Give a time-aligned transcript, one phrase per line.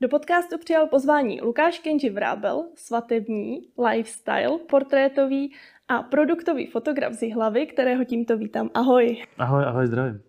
[0.00, 5.52] Do podcastu přijal pozvání Lukáš Kenji Vrábel, svatební, lifestyle, portrétový
[5.88, 8.70] a produktový fotograf z hlavy, kterého tímto vítám.
[8.74, 9.22] Ahoj.
[9.38, 10.20] Ahoj, ahoj, zdravím.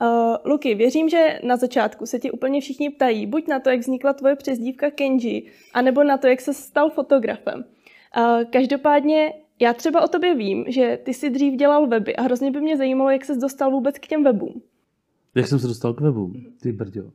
[0.00, 3.80] Uh, Luky, věřím, že na začátku se ti úplně všichni ptají, buď na to, jak
[3.80, 7.64] vznikla tvoje přezdívka Kenji, anebo na to, jak se stal fotografem.
[8.18, 12.50] Uh, každopádně já třeba o tobě vím, že ty si dřív dělal weby a hrozně
[12.50, 14.62] by mě zajímalo, jak ses dostal vůbec k těm webům.
[15.34, 16.32] Jak jsem se dostal k webům?
[16.62, 17.10] Ty brďo.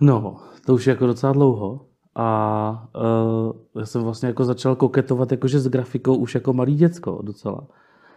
[0.00, 1.86] No, to už je jako docela dlouho.
[2.14, 7.20] A uh, já jsem vlastně jako začal koketovat jakože s grafikou už jako malý děcko
[7.22, 7.68] docela.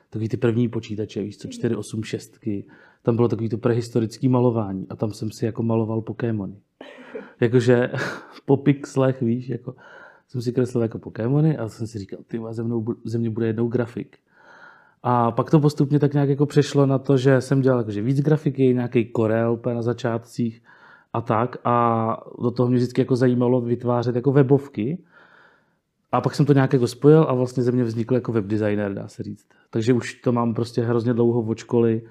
[0.10, 2.40] Takový ty první počítače, víš co, 486.
[3.04, 6.56] Tam bylo takový to prehistorický malování a tam jsem si jako maloval Pokémony.
[7.40, 7.92] Jakože
[8.46, 9.76] po pixlech, víš, jako
[10.28, 13.48] jsem si kreslil jako Pokémony a jsem si říkal, ty ze, mnou, ze mě bude
[13.48, 14.18] jednou grafik.
[15.04, 18.22] A pak to postupně tak nějak jako přešlo na to, že jsem dělal jakože víc
[18.22, 20.62] grafiky, nějaký Corel na začátcích
[21.14, 21.58] a tak.
[21.64, 25.04] A do toho mě vždycky jako zajímalo vytvářet jako webovky.
[26.12, 29.08] A pak jsem to nějak jako spojil a vlastně ze mě vznikl jako webdesigner, dá
[29.08, 29.48] se říct.
[29.70, 32.02] Takže už to mám prostě hrozně dlouho od školy,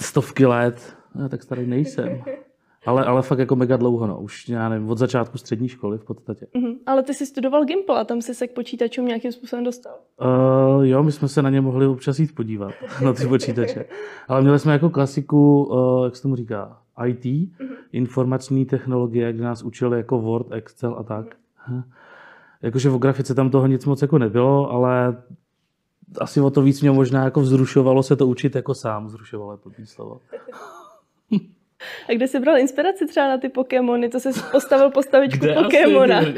[0.00, 2.22] stovky let, já tak starý nejsem.
[2.86, 4.20] Ale, ale fakt jako mega dlouho, no.
[4.20, 6.46] Už já nevím, od začátku střední školy v podstatě.
[6.54, 6.76] Uh-huh.
[6.86, 9.94] Ale ty jsi studoval Gimple a tam jsi se k počítačům nějakým způsobem dostal?
[10.76, 13.84] Uh, jo, my jsme se na ně mohli občas jít podívat, na ty počítače.
[14.28, 17.76] Ale měli jsme jako klasiku, uh, jak se tomu říká, IT, uh-huh.
[17.92, 21.26] informační technologie, kde nás učili jako Word, Excel a tak.
[21.70, 21.82] Uh-huh.
[22.62, 25.22] Jakože v grafice tam toho nic moc jako nebylo, ale
[26.20, 29.58] asi o to víc mě možná jako vzrušovalo se to učit jako sám, vzrušovalo je
[29.64, 30.20] blbý slovo.
[32.08, 34.08] A kde jsi bral inspiraci třeba na ty Pokémony?
[34.08, 36.20] To jsi postavil postavičku Pokémona.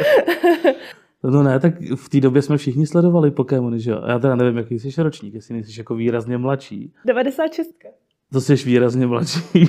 [1.25, 4.03] No ne, tak v té době jsme všichni sledovali Pokémony, že jo?
[4.09, 6.93] Já teda nevím, jaký jsi ročník, jestli nejsi jako výrazně mladší.
[7.05, 7.71] 96.
[8.33, 9.41] To jsi výrazně mladší.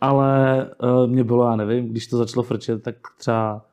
[0.00, 3.64] Ale uh, mě bylo, já nevím, když to začalo frčet, tak třeba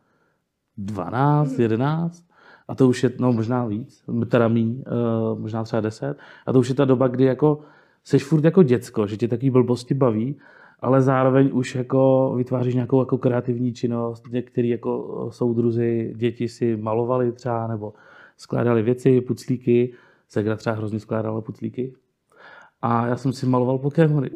[0.77, 2.25] 12, 11.
[2.67, 4.83] A to už je, no možná víc, teda mý,
[5.31, 6.17] uh, možná třeba 10.
[6.45, 7.59] A to už je ta doba, kdy jako
[8.03, 10.35] seš furt jako děcko, že tě takový blbosti baví
[10.79, 17.31] ale zároveň už jako vytváříš nějakou jako kreativní činnost, některý jako soudruzi, děti si malovali
[17.31, 17.93] třeba, nebo
[18.37, 19.93] skládali věci, puclíky,
[20.27, 21.93] Segra třeba hrozně skládala puclíky.
[22.85, 24.29] A já jsem si maloval Pokémony.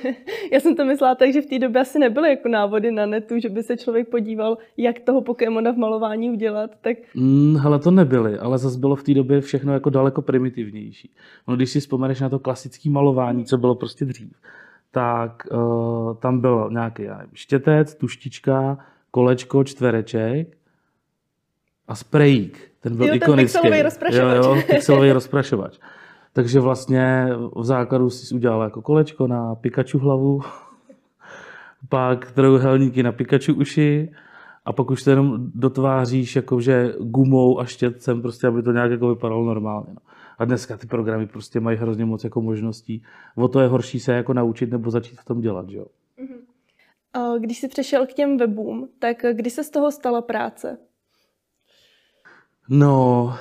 [0.52, 3.38] já jsem to myslela tak, že v té době asi nebyly jako návody na netu,
[3.38, 6.70] že by se člověk podíval, jak toho Pokémona v malování udělat.
[6.80, 6.96] Tak...
[7.14, 11.10] Mm, hele, to nebyly, ale zase bylo v té době všechno jako daleko primitivnější.
[11.48, 14.32] No, když si vzpomeneš na to klasické malování, co bylo prostě dřív,
[14.90, 18.78] tak uh, tam byl nějaký já nevím, štětec, tuštička,
[19.10, 20.56] kolečko, čtvereček
[21.88, 22.70] a sprejík.
[22.80, 23.52] Ten byl jo, ikonický.
[23.52, 24.36] Ten pixelový rozprašovač.
[24.36, 25.78] Jo, jo, pixelový rozprašovač.
[26.36, 30.40] Takže vlastně v základu si udělal jako kolečko na Pikachu hlavu,
[31.88, 34.12] pak trojuhelníky na Pikachu uši
[34.64, 39.08] a pak už to jenom dotváříš jakože gumou a štětcem, prostě, aby to nějak jako
[39.08, 39.88] vypadalo normálně.
[39.88, 40.00] No.
[40.38, 43.02] A dneska ty programy prostě mají hrozně moc jako možností.
[43.36, 45.86] O to je horší se jako naučit nebo začít v tom dělat, že jo?
[46.20, 47.38] Mhm.
[47.38, 50.78] Když jsi přešel k těm webům, tak kdy se z toho stala práce?
[52.68, 53.34] No,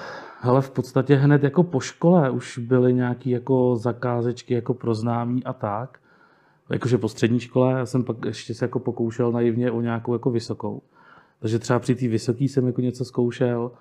[0.46, 5.44] ale v podstatě hned jako po škole už byly nějaké jako zakázečky jako pro známí
[5.44, 6.00] a tak.
[6.70, 10.32] Jakože po střední škole, já jsem pak ještě se jako pokoušel naivně o nějakou jako
[10.32, 10.82] vysokou.
[11.40, 13.72] Takže třeba při té vysoké jsem jako něco zkoušel,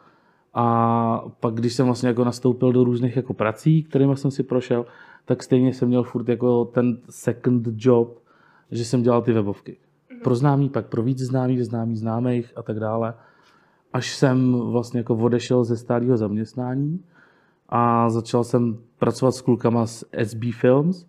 [0.54, 4.86] a pak, když jsem vlastně jako nastoupil do různých jako prací, kterými jsem si prošel,
[5.24, 8.19] tak stejně jsem měl furt jako ten second job,
[8.70, 9.76] že jsem dělal ty webovky.
[10.22, 13.14] Pro známý, pak pro víc známých, známých, známých a tak dále.
[13.94, 17.05] Až jsem vlastně jako odešel ze stálého zaměstnání
[17.69, 21.06] a začal jsem pracovat s klukama z SB Films,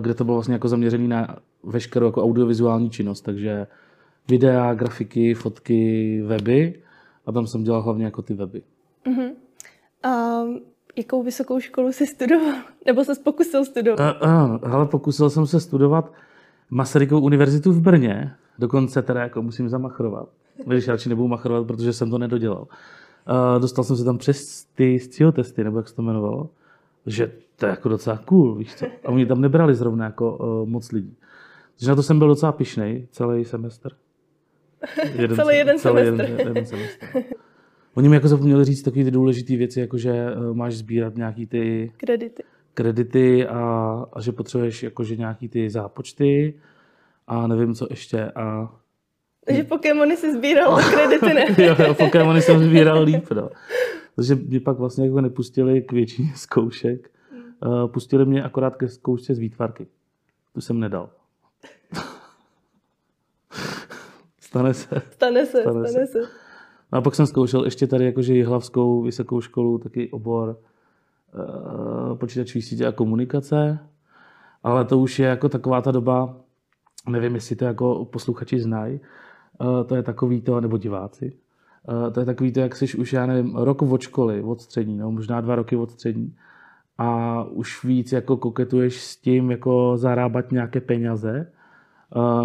[0.00, 3.66] kde to bylo vlastně jako zaměřený na veškerou jako audiovizuální činnost, takže
[4.28, 6.82] videa, grafiky, fotky, weby
[7.26, 8.62] a tam jsem dělal hlavně jako ty weby.
[9.06, 9.30] Uh-huh.
[10.02, 10.42] A
[10.96, 12.54] jakou vysokou školu jsi studoval?
[12.86, 14.16] Nebo se pokusil studovat?
[14.22, 16.12] Uh, uh, hele, pokusil jsem se studovat
[16.70, 20.28] Masarykovou univerzitu v Brně, dokonce teda jako musím zamachrovat.
[20.66, 22.60] Když radši nebudu machrovat, protože jsem to nedodělal.
[22.62, 24.98] Uh, dostal jsem se tam přes ty
[25.32, 26.50] testy, nebo jak se to jmenovalo,
[27.06, 28.86] že to je jako docela cool, víš co.
[28.86, 31.16] A oni tam nebrali zrovna jako uh, moc lidí.
[31.78, 33.92] Takže na to jsem byl docela pišnej celý semestr.
[35.14, 36.30] Jeden, celý jeden celý semestr.
[36.30, 37.06] Jeden, jeden semestr.
[37.94, 41.46] Oni mi jako zapomněli říct takové ty důležité věci, jako že uh, máš sbírat nějaký
[41.46, 42.42] ty kredity,
[42.74, 43.60] kredity a,
[44.12, 46.54] a že potřebuješ jakože nějaký ty zápočty
[47.26, 48.74] a nevím co ještě a
[49.46, 51.46] takže Pokémony si sbíral a kredity ne.
[51.66, 53.50] jo, jo, Pokémony jsem sbíral líp, no.
[54.16, 57.10] Takže mě pak vlastně jako nepustili k většině zkoušek.
[57.66, 59.86] Uh, pustili mě akorát ke zkoušce z výtvarky.
[60.54, 61.10] Tu jsem nedal.
[64.40, 65.02] Stane se.
[65.10, 66.06] Stane se, stane, stane se.
[66.06, 66.18] se.
[66.92, 70.56] No a pak jsem zkoušel ještě tady jakože Jihlavskou vysokou školu, taky obor
[71.34, 73.78] uh, počítačový sítě a komunikace.
[74.62, 76.36] Ale to už je jako taková ta doba,
[77.08, 79.00] nevím, jestli to jako posluchači znají,
[79.86, 81.32] to je takový to, nebo diváci,
[81.88, 84.98] uh, to je takový to, jak jsi už, já nevím, rok od školy, od střední,
[84.98, 86.36] no, možná dva roky od střední
[86.98, 91.52] a už víc jako koketuješ s tím, jako zarábat nějaké peněze,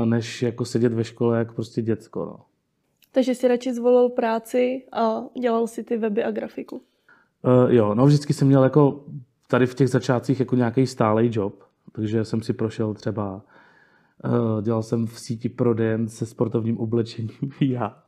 [0.06, 2.26] než jako sedět ve škole jak prostě děcko.
[2.26, 2.40] No.
[3.12, 6.76] Takže jsi radši zvolil práci a dělal si ty weby a grafiku?
[6.76, 9.04] Uh, jo, no vždycky jsem měl jako
[9.48, 13.42] tady v těch začátcích jako nějaký stálý job, takže jsem si prošel třeba,
[14.62, 18.04] dělal jsem v síti prodejen se sportovním oblečením já,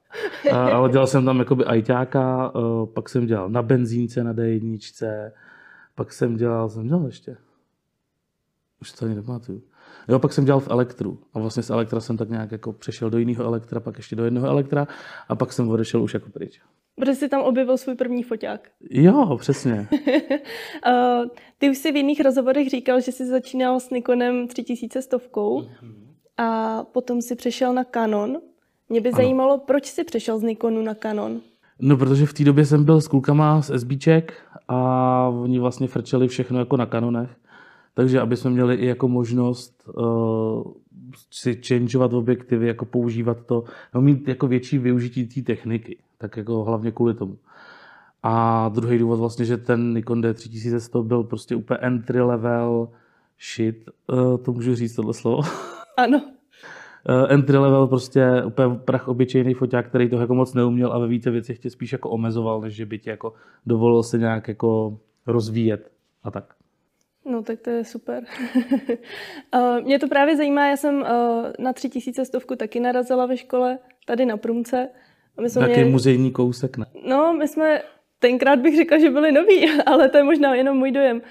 [0.52, 5.32] uh, ale dělal jsem tam jakoby ajťáka, uh, pak jsem dělal na benzínce na D1,
[5.96, 7.38] pak jsem dělal, jsem dělal ještě,
[8.82, 9.62] už to ani nepamatuju.
[10.10, 13.10] Jo, pak jsem dělal v elektru a vlastně z elektra jsem tak nějak jako přešel
[13.10, 14.88] do jiného elektra, pak ještě do jednoho elektra
[15.30, 16.60] a pak jsem odešel už jako pryč.
[16.96, 18.70] Protože jsi tam objevil svůj první foťák.
[18.90, 19.88] Jo, přesně.
[19.92, 21.28] uh,
[21.58, 25.96] ty už jsi v jiných rozhovorech říkal, že jsi začínal s Nikonem 3100 stovkou mm-hmm.
[26.38, 28.38] a potom si přešel na Canon.
[28.90, 29.16] Mě by ano.
[29.16, 31.42] zajímalo, proč jsi přešel z Nikonu na Canon?
[31.82, 34.34] No, protože v té době jsem byl s klukama z SBček
[34.68, 37.30] a oni vlastně frčeli všechno jako na Canonech.
[37.94, 40.64] Takže aby jsme měli i jako možnost uh,
[41.32, 43.64] si changeovat objektivy, jako používat to,
[43.96, 47.38] no mít jako větší využití té techniky, tak jako hlavně kvůli tomu.
[48.24, 52.90] A druhý důvod vlastně, že ten Nikon D3100 byl prostě úplně entry level
[53.56, 55.42] shit, uh, to můžu říct tohle slovo?
[55.98, 56.22] Ano.
[57.10, 61.08] Uh, entry level prostě úplně prach obyčejný foťák, který to jako moc neuměl a ve
[61.08, 63.34] více věcech tě spíš jako omezoval, než že by tě jako
[63.66, 65.92] dovolil se nějak jako rozvíjet
[66.24, 66.59] a tak.
[67.30, 68.24] No tak to je super.
[69.84, 71.06] Mě to právě zajímá, já jsem
[71.60, 74.90] na tři tisíce stovku taky narazila ve škole, tady na Prumce.
[75.42, 75.90] my jsme Jaký měli...
[75.90, 76.86] muzejní kousek, ne?
[77.06, 77.82] No, my jsme,
[78.20, 81.22] tenkrát bych řekla, že byli noví, ale to je možná jenom můj dojem.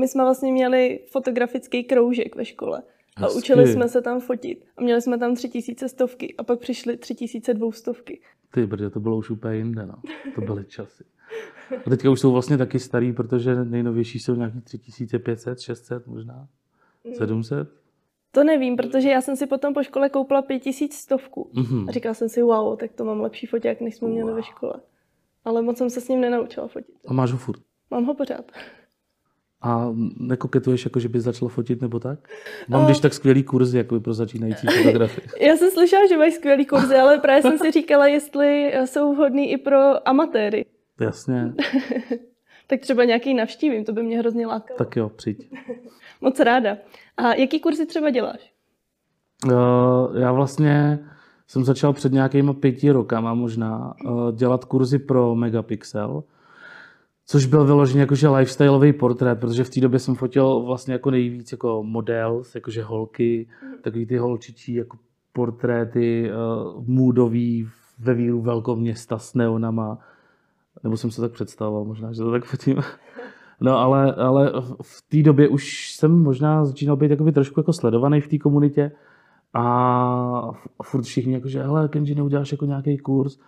[0.00, 2.82] My jsme vlastně měli fotografický kroužek ve škole.
[3.16, 3.38] A Hezky.
[3.38, 4.64] učili jsme se tam fotit.
[4.76, 6.34] A měli jsme tam tři tisíce stovky.
[6.38, 8.20] A pak přišly tři tisíce dvoustovky.
[8.50, 9.94] Ty brdě, to bylo už úplně jinde, no.
[10.34, 11.04] To byly časy.
[11.86, 16.48] A teďka už jsou vlastně taky starý, protože nejnovější jsou nějaký 3500, 600 možná,
[17.16, 17.58] 700.
[17.58, 17.74] Mm.
[18.32, 21.50] To nevím, protože já jsem si potom po škole koupila 5000 stovku.
[21.54, 21.88] Mm-hmm.
[21.88, 24.14] A říkala jsem si, wow, tak to mám lepší foťák, než jsme wow.
[24.14, 24.74] měli ve škole.
[25.44, 26.96] Ale moc jsem se s ním nenaučila fotit.
[27.06, 27.60] A máš ho furt?
[27.90, 28.52] Mám ho pořád.
[29.62, 32.28] A nekoketuješ, jako že bys začala fotit nebo tak?
[32.68, 35.20] Mám když tak skvělý kurzy jako pro začínající fotografy.
[35.40, 39.52] Já jsem slyšela, že mají skvělý kurzy, ale právě jsem si říkala, jestli jsou vhodný
[39.52, 40.64] i pro amatéry.
[41.00, 41.52] Jasně.
[42.66, 44.78] tak třeba nějaký navštívím, to by mě hrozně lákalo.
[44.78, 45.50] Tak jo, přijď.
[46.20, 46.76] Moc ráda.
[47.16, 48.52] A jaký kurzy třeba děláš?
[49.44, 49.52] Uh,
[50.18, 50.98] já vlastně
[51.46, 56.24] jsem začal před nějakýma pěti rokama možná uh, dělat kurzy pro Megapixel,
[57.26, 61.52] což byl vyložený jakože lifestyleový portrét, protože v té době jsem fotil vlastně jako nejvíc
[61.52, 63.82] jako model, jakože holky, mm.
[63.82, 64.98] takový ty holčičí jako
[65.32, 67.68] portréty uh, moodový
[67.98, 69.98] ve víru velkoměsta s neonama,
[70.84, 72.76] nebo jsem se tak představoval, možná, že to tak fotím.
[73.60, 74.52] No ale, ale
[74.82, 78.92] v té době už jsem možná začínal být jakoby trošku jako sledovaný v té komunitě
[79.54, 80.50] a
[80.82, 83.38] furt všichni jako, že hele, Kenji, neuděláš jako nějaký kurz,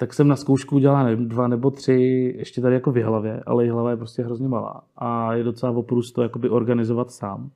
[0.00, 3.70] tak jsem na zkoušku udělal nevím, dva nebo tři, ještě tady jako v hlavě, ale
[3.70, 7.50] hlava je prostě hrozně malá a je docela oprus to jakoby organizovat sám.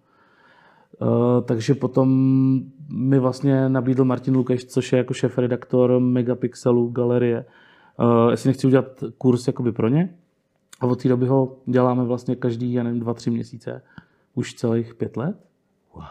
[1.00, 1.08] Uh,
[1.44, 2.08] takže potom
[2.88, 7.44] mi vlastně nabídl Martin Lukeš, což je jako šéf redaktor Megapixelu galerie,
[7.98, 10.14] uh, jestli nechci udělat kurz jakoby pro ně.
[10.80, 13.82] A od té doby ho děláme vlastně každý, já nevím, dva, tři měsíce.
[14.34, 15.36] Už celých pět let.
[15.94, 16.04] Wow.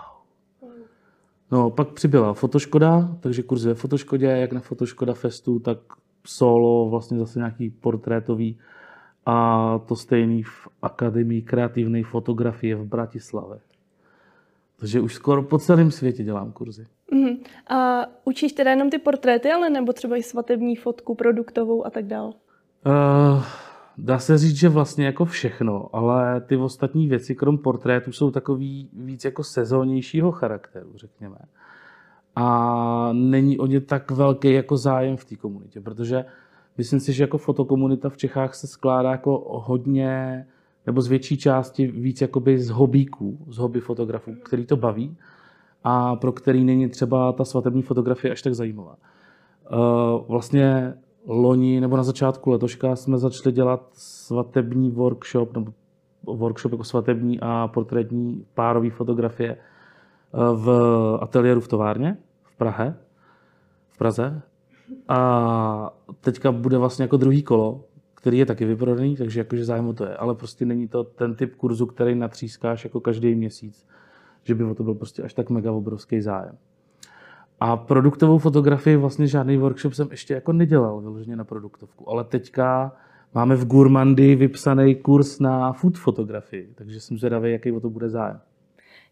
[1.52, 5.78] No, pak přibyla Fotoškoda, takže kurz ve Fotoškodě, jak na Fotoškoda Festu, tak
[6.26, 8.60] solo, vlastně zase nějaký portrétový
[9.26, 13.60] a to stejný v Akademii kreativní fotografie v Bratislavě.
[14.80, 16.88] Takže už skoro po celém světě dělám kurzy.
[17.12, 17.38] Uh-huh.
[17.70, 22.06] A učíš teda jenom ty portréty, ale nebo třeba i svatební fotku, produktovou a tak
[22.06, 22.28] dál?
[22.28, 23.44] Uh,
[23.98, 28.90] dá se říct, že vlastně jako všechno, ale ty ostatní věci, krom portrétu, jsou takový
[28.94, 31.38] víc jako sezónnějšího charakteru, řekněme.
[32.36, 36.26] A není o ně tak velký jako zájem v té komunitě, protože
[36.78, 40.46] myslím si, že jako fotokomunita v Čechách se skládá jako hodně,
[40.86, 45.18] nebo z větší části víc jakoby z hobíků, z hobby fotografů, který to baví
[45.84, 48.96] a pro který není třeba ta svatební fotografie až tak zajímavá.
[48.96, 49.76] Eh,
[50.28, 50.94] vlastně
[51.28, 55.74] loni nebo na začátku letoška jsme začali dělat svatební workshop, nebo
[56.24, 59.58] workshop jako svatební a portrétní párový fotografie
[60.34, 60.70] v
[61.22, 62.96] ateliéru v továrně v Prahe.
[63.90, 64.42] V Praze.
[65.08, 67.84] A teďka bude vlastně jako druhý kolo,
[68.16, 70.18] který je taky vyprodaný, takže jakože zájem o to je.
[70.18, 73.88] Ale prostě není to ten typ kurzu, který natřískáš jako každý měsíc,
[74.44, 76.58] že by o to byl prostě až tak mega obrovský zájem.
[77.60, 82.92] A produktovou fotografii vlastně žádný workshop jsem ještě jako nedělal vyloženě na produktovku, ale teďka
[83.34, 88.10] máme v Gourmandy vypsaný kurz na food fotografii, takže jsem zvědavý, jaký o to bude
[88.10, 88.40] zájem.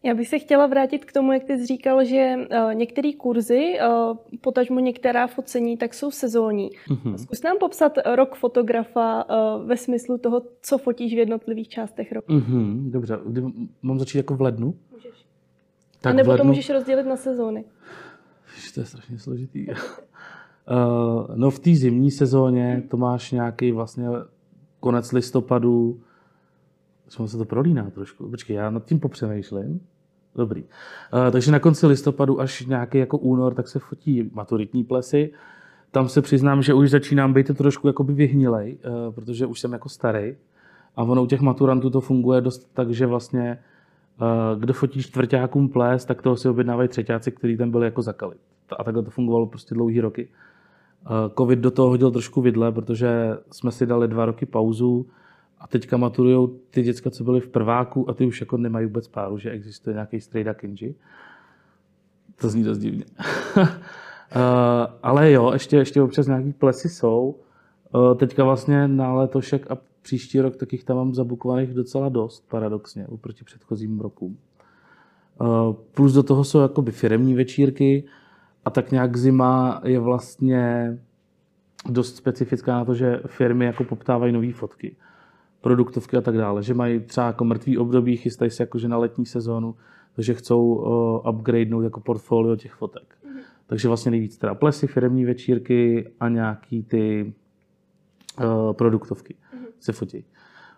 [0.04, 3.74] Já bych se chtěla vrátit k tomu, jak ty jsi říkal, že uh, některé kurzy,
[3.88, 6.70] uh, potažmo některá focení, tak jsou sezónní.
[6.88, 7.16] Mm-hmm.
[7.16, 12.32] Zkus nám popsat rok fotografa uh, ve smyslu toho, co fotíš v jednotlivých částech roku.
[12.32, 13.42] Mm-hmm, dobře, Kdy,
[13.82, 14.74] mám začít jako v lednu?
[14.92, 15.26] Můžeš.
[16.00, 16.44] Tak A nebo lednu...
[16.44, 17.64] to můžeš rozdělit na sezóny.
[18.74, 19.66] To je strašně složitý.
[19.68, 19.76] uh,
[21.34, 24.06] no v té zimní sezóně to máš nějaký vlastně
[24.80, 26.00] konec listopadu,
[27.12, 28.30] Třeba se to prolíná trošku.
[28.30, 29.80] Počkej, já nad tím popřemýšlím.
[30.36, 30.62] Dobrý.
[30.62, 30.68] Uh,
[31.30, 35.32] takže na konci listopadu až nějaký jako únor, tak se fotí maturitní plesy.
[35.90, 39.88] Tam se přiznám, že už začínám být trošku jakoby vyhnilej, uh, protože už jsem jako
[39.88, 40.34] starý.
[40.96, 43.58] A ono u těch maturantů to funguje dost tak, že vlastně
[44.20, 48.40] uh, kdo fotí čtvrtákům ples, tak toho si objednávají třetíci, který tam byli jako zakalit.
[48.78, 50.28] A takhle to fungovalo prostě dlouhý roky.
[51.38, 55.06] Covid do toho hodil trošku vidle, protože jsme si dali dva roky pauzu,
[55.62, 59.08] a teďka maturujou ty děcka, co byly v prváku a ty už jako nemají vůbec
[59.08, 60.94] páru, že existuje nějaký strejda kinji.
[62.36, 63.04] To zní dost divně.
[63.56, 63.66] uh,
[65.02, 67.36] ale jo, ještě, ještě občas nějaký plesy jsou.
[67.94, 73.06] Uh, teďka vlastně na letošek a příští rok takých tam mám zabukovaných docela dost, paradoxně,
[73.06, 74.38] oproti předchozím rokům.
[75.40, 78.04] Uh, plus do toho jsou jakoby firemní večírky
[78.64, 80.98] a tak nějak zima je vlastně
[81.88, 84.96] dost specifická na to, že firmy jako poptávají nové fotky
[85.62, 89.26] produktovky a tak dále, že mají třeba jako mrtvý období, chystají se jakože na letní
[89.26, 89.74] sezónu,
[90.14, 93.02] takže chcou uh, upgradenout jako portfolio těch fotek.
[93.24, 93.40] Mm-hmm.
[93.66, 97.34] Takže vlastně nejvíc teda plesy, firmní večírky a nějaký ty
[98.38, 99.66] uh, produktovky mm-hmm.
[99.80, 100.24] se fotí.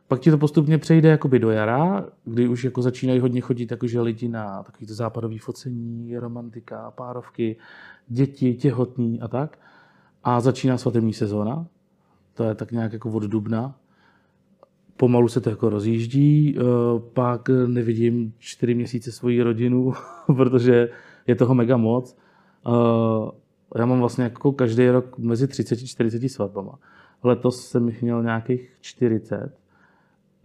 [0.08, 4.00] Pak ti to postupně přejde jakoby do jara, kdy už jako začínají hodně chodit jakože
[4.00, 7.56] lidi na takový to západový focení, romantika, párovky,
[8.08, 9.58] děti, těhotní a tak.
[10.24, 11.66] A začíná svatební sezóna,
[12.34, 13.74] to je tak nějak jako od dubna,
[14.96, 16.62] pomalu se to jako rozjíždí, eh,
[17.12, 19.92] pak nevidím čtyři měsíce svoji rodinu,
[20.36, 20.88] protože
[21.26, 22.16] je toho mega moc.
[22.66, 26.78] Eh, já mám vlastně jako každý rok mezi 30 a 40 svatbama.
[27.22, 29.52] Letos jsem jich měl nějakých 40.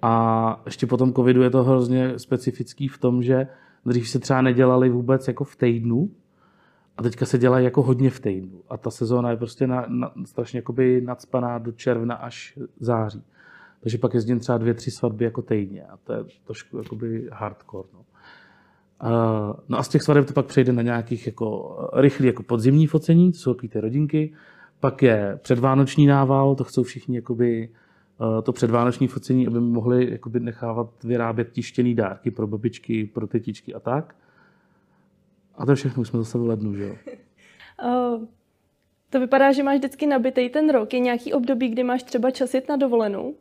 [0.01, 3.47] A ještě po tom covidu je to hrozně specifický v tom, že
[3.85, 6.09] dřív se třeba nedělali vůbec jako v týdnu,
[6.99, 8.61] a teďka se dělají jako hodně v týdnu.
[8.69, 13.23] A ta sezóna je prostě na, na, strašně jakoby nadspaná do června až září.
[13.79, 17.87] Takže pak jezdím třeba dvě, tři svatby jako týdně a to je trošku jakoby hardcore.
[17.93, 18.05] No.
[19.69, 23.31] No a z těch svateb to pak přejde na nějakých jako rychlý jako podzimní focení,
[23.31, 24.33] to jsou ty rodinky.
[24.79, 27.69] Pak je předvánoční nával, to chcou všichni jakoby,
[28.19, 33.73] uh, to předvánoční focení, aby mohli jakoby nechávat vyrábět tištěný dárky pro babičky, pro tetičky
[33.73, 34.15] a tak.
[35.55, 36.95] A to všechno už jsme zase v lednu, že jo?
[37.83, 38.25] Uh,
[39.09, 40.93] to vypadá, že máš vždycky nabitý ten rok.
[40.93, 43.35] Je nějaký období, kdy máš třeba čas jít na dovolenou?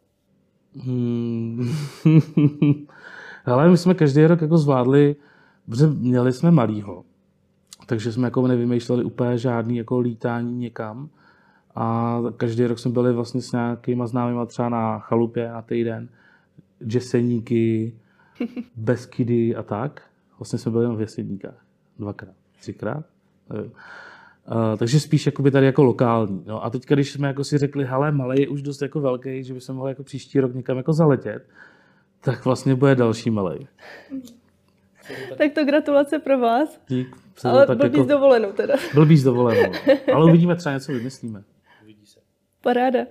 [0.84, 1.68] Hmm.
[3.46, 5.16] Ale my jsme každý rok jako zvládli,
[5.66, 7.04] protože měli jsme malýho,
[7.86, 11.08] takže jsme jako nevymýšleli úplně žádný jako lítání někam.
[11.74, 16.08] A každý rok jsme byli vlastně s nějakýma známýma třeba na chalupě na týden,
[16.86, 17.94] džeseníky,
[18.76, 20.02] beskydy a tak.
[20.38, 21.64] Vlastně jsme byli v jeseníkách.
[21.98, 23.04] Dvakrát, třikrát.
[24.52, 26.44] Uh, takže spíš jakoby tady jako lokální.
[26.46, 29.44] No a teď, když jsme jako si řekli, hele, malý je už dost jako velký,
[29.44, 31.46] že bychom mohli jako příští rok někam jako zaletět,
[32.20, 33.68] tak vlastně bude další malý.
[35.38, 36.80] Tak to gratulace pro vás.
[36.88, 37.16] Dík.
[37.44, 38.10] Ale tak blbý jako...
[38.10, 38.74] dovolenou teda.
[38.94, 39.72] Blbý z dovolenou.
[40.14, 41.42] Ale uvidíme, třeba něco vymyslíme.
[42.68, 43.06] Paráda.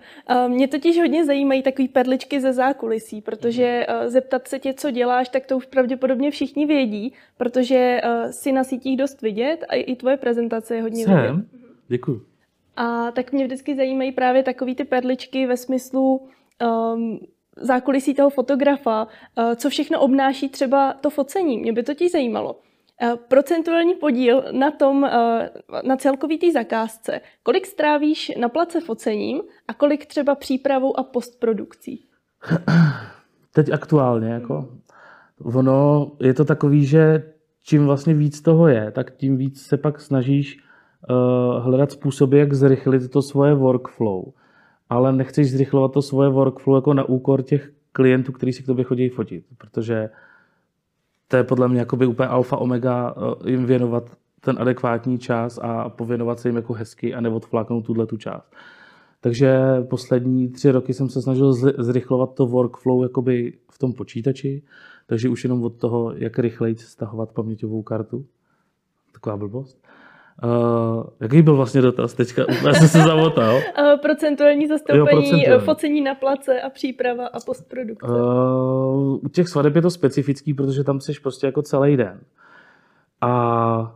[0.47, 4.09] Mě totiž hodně zajímají takové perličky ze zákulisí, protože mhm.
[4.09, 8.97] zeptat se tě, co děláš, tak to už pravděpodobně všichni vědí, protože si na sítích
[8.97, 11.15] dost vidět a i tvoje prezentace je hodně Jsem.
[11.15, 11.45] vidět.
[11.87, 12.21] Děkuji.
[12.75, 16.27] A tak mě vždycky zajímají právě takové ty perličky ve smyslu
[16.93, 17.19] um,
[17.55, 21.57] zákulisí toho fotografa, uh, co všechno obnáší třeba to focení.
[21.57, 22.59] Mě by to ti zajímalo.
[23.01, 25.49] Eh, procentuální podíl na tom, eh,
[25.83, 27.21] na celkový té zakázce.
[27.43, 32.05] Kolik strávíš na place focením a kolik třeba přípravou a postprodukcí?
[33.53, 34.69] Teď aktuálně, jako,
[35.43, 40.01] ono je to takový, že čím vlastně víc toho je, tak tím víc se pak
[40.01, 40.59] snažíš
[41.09, 44.23] uh, hledat způsoby, jak zrychlit to svoje workflow.
[44.89, 48.83] Ale nechceš zrychlovat to svoje workflow jako na úkor těch klientů, kteří si k tobě
[48.83, 50.09] chodí fotit, protože
[51.27, 55.89] to je podle mě jakoby úplně alfa omega eh, jim věnovat ten adekvátní čas a
[55.89, 58.53] pověnovat se jim jako hezky a neodfláknout tuhle tu část.
[59.22, 64.63] Takže poslední tři roky jsem se snažil zrychlovat to workflow jakoby v tom počítači,
[65.07, 68.25] takže už jenom od toho, jak rychleji stahovat paměťovou kartu.
[69.13, 69.87] Taková blbost.
[70.44, 72.13] Uh, jaký byl vlastně dotaz?
[72.13, 73.56] Teďka úplně jsem se zamotal.
[73.56, 73.62] Uh,
[74.01, 75.65] procentuální zastoupení, jo, procentuální.
[75.65, 78.12] focení na place a příprava a postprodukce.
[78.12, 82.20] Uh, u těch svadeb je to specifický, protože tam jsi prostě jako celý den.
[83.22, 83.96] A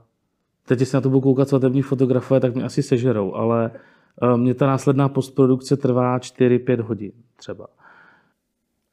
[0.68, 3.72] teď, jestli na to budu koukat svatební fotografové, tak mě asi sežerou, ale
[4.36, 7.68] mě ta následná postprodukce trvá 4-5 hodin třeba.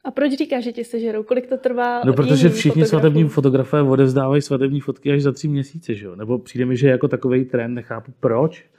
[0.09, 1.23] A proč říkáš, že tě sežerou?
[1.23, 2.01] Kolik to trvá?
[2.05, 6.17] No, protože všichni svatební fotografové odevzdávají svatební fotky až za tři měsíce, že jo?
[6.17, 8.71] Nebo přijde mi, že jako takový trend, nechápu proč.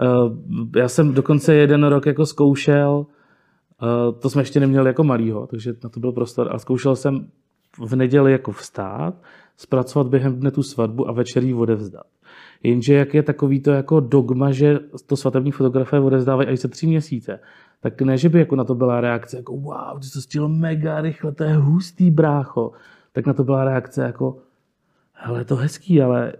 [0.00, 0.36] Uh,
[0.76, 3.06] já jsem dokonce jeden rok jako zkoušel,
[3.82, 7.28] uh, to jsme ještě neměli jako malýho, takže na to byl prostor, a zkoušel jsem
[7.86, 9.14] v neděli jako vstát,
[9.56, 12.06] zpracovat během dne tu svatbu a večer ji odevzdat.
[12.62, 16.86] Jenže jak je takový to jako dogma, že to svatební fotografie odevzdávají až za tři
[16.86, 17.40] měsíce,
[17.80, 21.00] tak ne, že by jako na to byla reakce jako wow, ty to stěl mega
[21.00, 22.72] rychle, to je hustý brácho.
[23.12, 24.38] Tak na to byla reakce jako
[25.12, 26.32] hele, to hezký, ale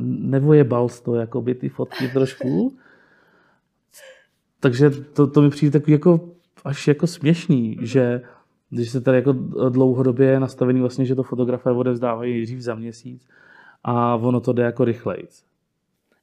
[0.00, 2.76] nevojebal jsi to, jako by ty fotky trošku.
[4.60, 6.28] Takže to, to mi přijde takový jako
[6.64, 8.22] až jako směšný, že
[8.70, 9.32] když se tady jako
[9.68, 13.28] dlouhodobě je nastavený vlastně, že to fotografie odevzdávají dřív za měsíc
[13.84, 15.44] a ono to jde jako rychlejc.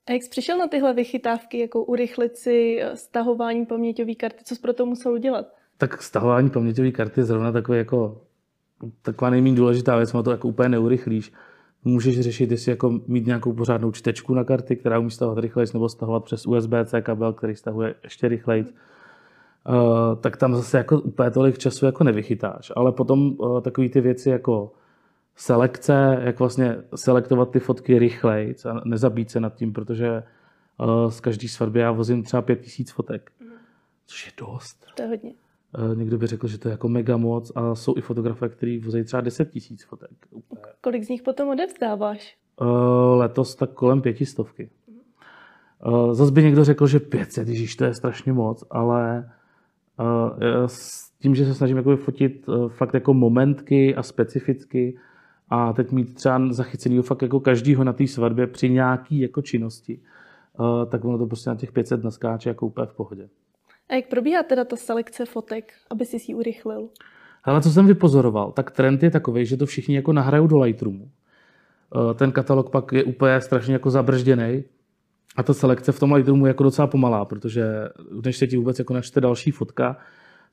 [0.08, 4.44] A jak jsi přišel na tyhle vychytávky, jako urychlit si eh, stahování paměťové karty?
[4.44, 5.46] Co jsi pro to musel udělat?
[5.78, 8.22] Tak stahování paměťové karty je zrovna takový jako
[9.02, 11.34] taková nejméně důležitá věc, to jako úplně neurychlíš.
[11.84, 15.90] Můžeš řešit, jestli jako mít nějakou pořádnou čtečku na karty, která umí stahovat rychleji, nebo
[15.90, 18.64] stahovat přes USB-C kabel, který stahuje ještě rychleji.
[18.64, 18.70] Uh,
[20.22, 22.72] tak tam zase jako úplně tolik času jako nevychytáš.
[22.76, 24.72] Ale potom uh, takové ty věci jako
[25.36, 30.24] selekce, jak vlastně selektovat ty fotky rychleji a nezabít se nad tím, protože
[30.78, 33.48] uh, z každý svatby já vozím třeba pět tisíc fotek, mm.
[34.06, 34.86] což je dost.
[34.96, 35.34] To je hodně.
[35.80, 38.80] Uh, někdo by řekl, že to je jako mega moc a jsou i fotografie, který
[38.80, 40.12] vozí třeba 10 tisíc fotek.
[40.82, 42.38] Kolik z nich potom odevzdáváš?
[42.62, 42.68] Uh,
[43.18, 44.70] letos tak kolem pětistovky.
[46.12, 49.32] Zase by někdo řekl, že 500, když to je strašně moc, ale
[50.66, 54.98] s tím, že se snažím jako fotit fakt jako momentky a specificky,
[55.52, 60.00] a teď mít třeba zachycený fakt jako každýho na té svatbě při nějaký jako činnosti,
[60.60, 63.30] uh, tak ono to prostě na těch 500 naskáče jako úplně v pohodě.
[63.90, 66.90] A jak probíhá teda ta selekce fotek, aby si ji urychlil?
[67.44, 71.04] Ale co jsem vypozoroval, tak trend je takový, že to všichni jako nahrajou do Lightroomu.
[71.96, 74.64] Uh, ten katalog pak je úplně strašně jako zabržděný
[75.36, 77.66] a ta selekce v tom Lightroomu je jako docela pomalá, protože
[78.26, 79.98] než se ti vůbec jako načte další fotka,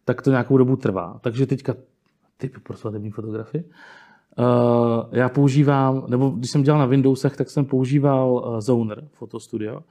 [0.05, 1.19] tak to nějakou dobu trvá.
[1.23, 1.75] Takže teďka
[2.37, 3.65] typy pro svatební fotografii.
[4.39, 9.41] Uh, já používám, nebo když jsem dělal na Windowsech, tak jsem používal uh, Zoner Photo
[9.41, 9.83] Studio,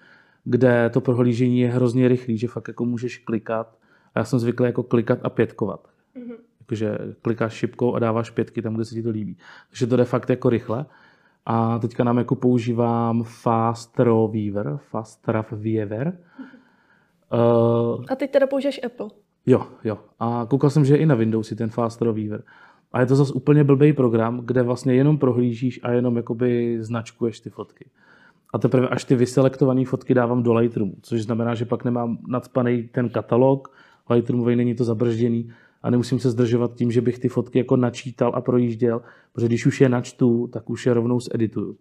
[0.43, 3.77] kde to prohlížení je hrozně rychlý, že fakt jako můžeš klikat.
[4.15, 5.87] A já jsem zvyklý jako klikat a pětkovat.
[6.17, 6.35] Mm-hmm.
[6.59, 9.37] Jakože klikáš šipkou a dáváš pětky tam, kde se ti to líbí.
[9.69, 10.85] Takže to jde fakt jako rychle.
[11.45, 16.17] A teďka nám jako používám Fast Raw Weaver, Fast Rough Weaver.
[17.33, 19.07] Uh, a teď teda používáš Apple?
[19.45, 19.97] Jo, jo.
[20.19, 22.43] A koukal jsem, že i na Windowsy ten Fast Raw Weaver.
[22.91, 27.39] A je to zase úplně blbý program, kde vlastně jenom prohlížíš a jenom jakoby značkuješ
[27.39, 27.85] ty fotky.
[28.53, 32.89] A teprve až ty vyselektované fotky dávám do Lightroomu, což znamená, že pak nemám nadspaný
[32.91, 33.67] ten katalog,
[34.09, 35.51] Lightroomový není to zabržděný
[35.83, 39.01] a nemusím se zdržovat tím, že bych ty fotky jako načítal a projížděl,
[39.33, 41.77] protože když už je načtu, tak už je rovnou zedituju.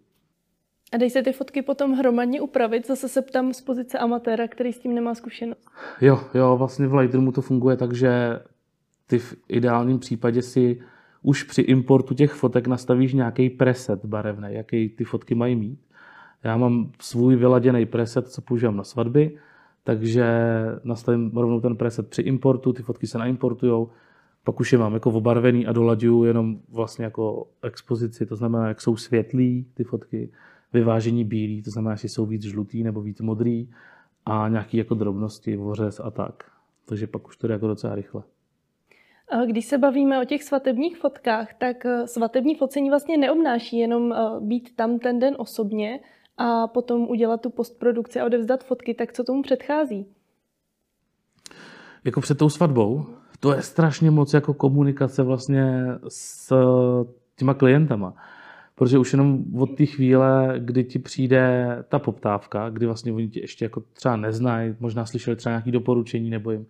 [0.93, 2.87] A dej se ty fotky potom hromadně upravit?
[2.87, 5.69] Zase se ptám z pozice amatéra, který s tím nemá zkušenost.
[6.01, 8.39] Jo, jo, vlastně v Lightroomu to funguje tak, že
[9.07, 10.81] ty v ideálním případě si
[11.27, 15.79] už při importu těch fotek nastavíš nějaký preset barevný, jaký ty fotky mají mít.
[16.43, 19.37] Já mám svůj vyladěný preset, co používám na svatby,
[19.83, 20.25] takže
[20.83, 23.89] nastavím rovnou ten preset při importu, ty fotky se naimportujou,
[24.43, 28.81] pak už je mám jako obarvený a dolaďuju jenom vlastně jako expozici, to znamená, jak
[28.81, 30.29] jsou světlý ty fotky,
[30.73, 33.69] vyvážení bílý, to znamená, jestli jsou víc žlutý nebo víc modrý
[34.25, 36.43] a nějaký jako drobnosti, vořez a tak.
[36.85, 38.23] Takže pak už to jde jako docela rychle.
[39.45, 44.17] Když se bavíme o těch svatebních fotkách, tak eh, svatební focení vlastně neobnáší jenom eh,
[44.39, 45.99] být tam ten den osobně
[46.37, 50.05] a potom udělat tu postprodukci a odevzdat fotky, tak co tomu předchází?
[52.03, 53.05] Jako před tou svatbou?
[53.39, 56.53] To je strašně moc jako komunikace vlastně s
[57.35, 58.15] těma klientama.
[58.75, 63.39] Protože už jenom od té chvíle, kdy ti přijde ta poptávka, kdy vlastně oni ti
[63.39, 66.67] ještě jako třeba neznají, možná slyšeli třeba nějaké doporučení nebo jim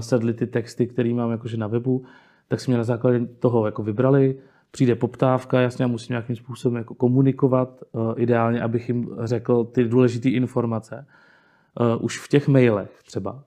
[0.00, 2.04] sedly ty texty, které mám jakože na webu,
[2.48, 4.38] tak jsme na základě toho jako vybrali,
[4.70, 9.84] přijde poptávka, jasně, já musím nějakým způsobem jako komunikovat, uh, ideálně, abych jim řekl ty
[9.84, 11.06] důležité informace,
[11.80, 13.44] uh, už v těch mailech třeba.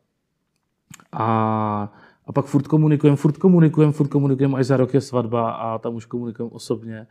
[1.11, 1.93] A,
[2.25, 5.95] a pak furt komunikujeme, furt komunikujeme, furt komunikujeme, až za rok je svatba a tam
[5.95, 7.07] už komunikujeme osobně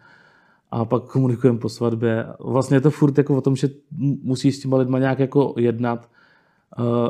[0.71, 2.27] a pak komunikujeme po svatbě.
[2.41, 3.69] Vlastně je to furt jako o tom, že
[4.23, 6.09] musí s těma lidma nějak jako jednat,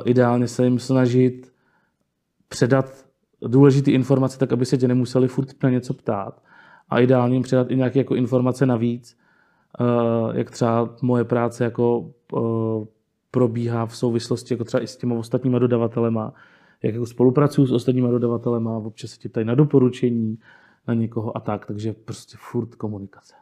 [0.04, 1.51] ideálně se jim snažit
[2.52, 3.06] předat
[3.40, 6.42] důležité informace, tak aby se tě nemuseli furt na něco ptát
[6.88, 9.16] a ideálně jim předat i nějaké jako informace navíc,
[9.80, 12.84] uh, jak třeba moje práce jako uh,
[13.30, 16.32] probíhá v souvislosti jako třeba i s těma ostatníma dodavatelema,
[16.82, 20.38] jak jako spolupracuju s ostatníma dodavatelema, občas se tě ptají na doporučení,
[20.88, 23.34] na někoho a tak, takže prostě furt komunikace.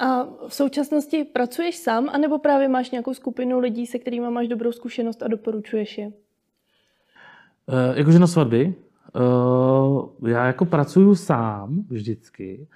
[0.00, 4.72] A v současnosti pracuješ sám, anebo právě máš nějakou skupinu lidí, se kterými máš dobrou
[4.72, 6.12] zkušenost a doporučuješ je?
[7.68, 8.74] Uh, jakože na svatby?
[9.16, 12.68] Uh, já jako pracuju sám vždycky.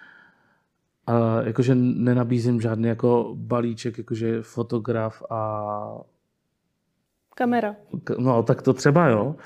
[1.08, 6.00] Uh, jakože nenabízím žádný jako balíček, jakože fotograf a...
[7.34, 7.76] Kamera.
[8.18, 9.36] No, tak to třeba jo.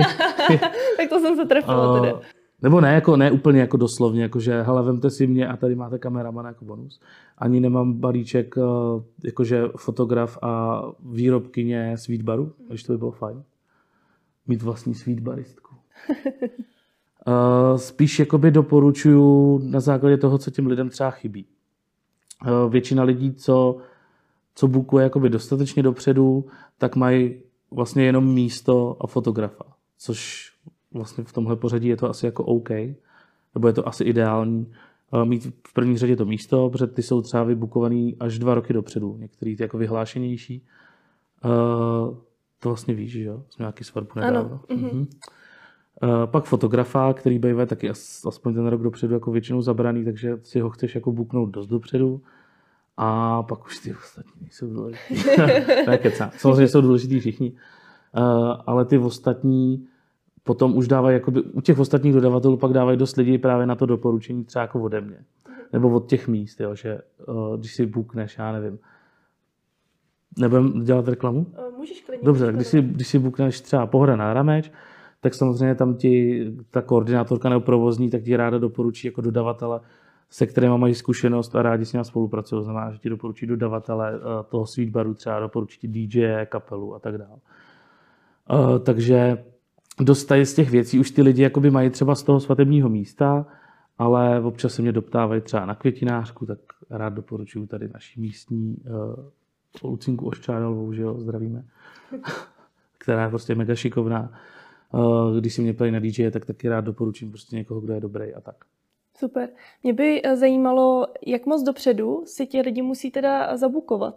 [0.96, 2.14] tak to jsem se trefila uh, tedy.
[2.62, 5.74] Nebo ne, jako, ne úplně jako doslovně, jako že hele, vemte si mě a tady
[5.74, 7.00] máte kameramana jako bonus.
[7.38, 8.54] Ani nemám balíček,
[9.24, 13.42] jakože fotograf a výrobkyně sweetbaru, když to by bylo fajn.
[14.50, 15.76] Mít vlastní sweetbaristku.
[17.26, 21.46] Uh, spíš jakoby doporučuju na základě toho, co těm lidem třeba chybí.
[22.42, 23.76] Uh, většina lidí, co,
[24.54, 26.44] co bukuje jakoby dostatečně dopředu,
[26.78, 27.34] tak mají
[27.70, 29.64] vlastně jenom místo a fotografa,
[29.98, 30.50] což
[30.94, 32.70] vlastně v tomhle pořadí je to asi jako OK,
[33.54, 34.66] nebo je to asi ideální
[35.12, 38.72] uh, mít v první řadě to místo, protože ty jsou třeba vybukovaný až dva roky
[38.72, 40.66] dopředu, některý ty jako vyhlášenější.
[42.60, 43.42] To vlastně víš, že jo?
[43.50, 44.40] Jsme nějaký svatbu nedávno.
[44.40, 44.60] Ano.
[44.68, 45.06] Mm-hmm.
[46.02, 47.90] Uh, pak fotografa, který bývá taky
[48.26, 52.22] aspoň ten rok dopředu jako většinou zabraný, takže si ho chceš jako buknout dost dopředu.
[52.96, 55.14] A pak už ty ostatní nejsou důležitý.
[55.86, 56.30] ne, keca.
[56.36, 57.52] Samozřejmě jsou důležitý všichni.
[57.52, 59.86] Uh, ale ty ostatní
[60.42, 63.86] potom už dávají, jakoby, u těch ostatních dodavatelů pak dávají dost lidí právě na to
[63.86, 65.24] doporučení třeba jako ode mě.
[65.72, 68.78] Nebo od těch míst, jo, že uh, když si bukneš, já nevím,
[70.38, 71.46] Nebudem dělat reklamu?
[71.76, 72.24] Můžeš klidně.
[72.24, 74.72] Dobře, když si, když si bukneš třeba pohoda na rameč,
[75.20, 79.80] tak samozřejmě tam ti ta koordinátorka nebo provozní, tak ti ráda doporučí jako dodavatele,
[80.30, 82.64] se kterými mají zkušenost a rádi s ním spolupracují.
[82.64, 87.38] Znamená, že ti doporučí dodavatele eh, toho sweetbaru, třeba doporučí DJ, kapelu a tak dále.
[88.50, 89.44] Uh, takže
[90.00, 93.46] dostají z těch věcí už ty lidi jakoby mají třeba z toho svatebního místa,
[93.98, 96.58] ale občas se mě doptávají třeba na květinářku, tak
[96.90, 98.76] rád doporučuji tady naší místní
[99.82, 101.64] Lucinku Oščádalovou, že jo, zdravíme,
[102.98, 104.32] která je prostě mega šikovná
[104.94, 108.00] Eh, když si mě ptají na DJ, tak taky rád doporučím prostě někoho, kdo je
[108.00, 108.56] dobrý a tak.
[109.16, 109.48] Super.
[109.82, 114.14] Mě by eh, zajímalo, jak moc dopředu si ti lidi musí teda zabukovat?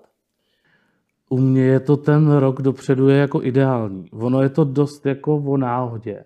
[1.30, 4.10] U mě je to ten rok dopředu je jako ideální.
[4.12, 6.24] Ono je to dost jako o náhodě.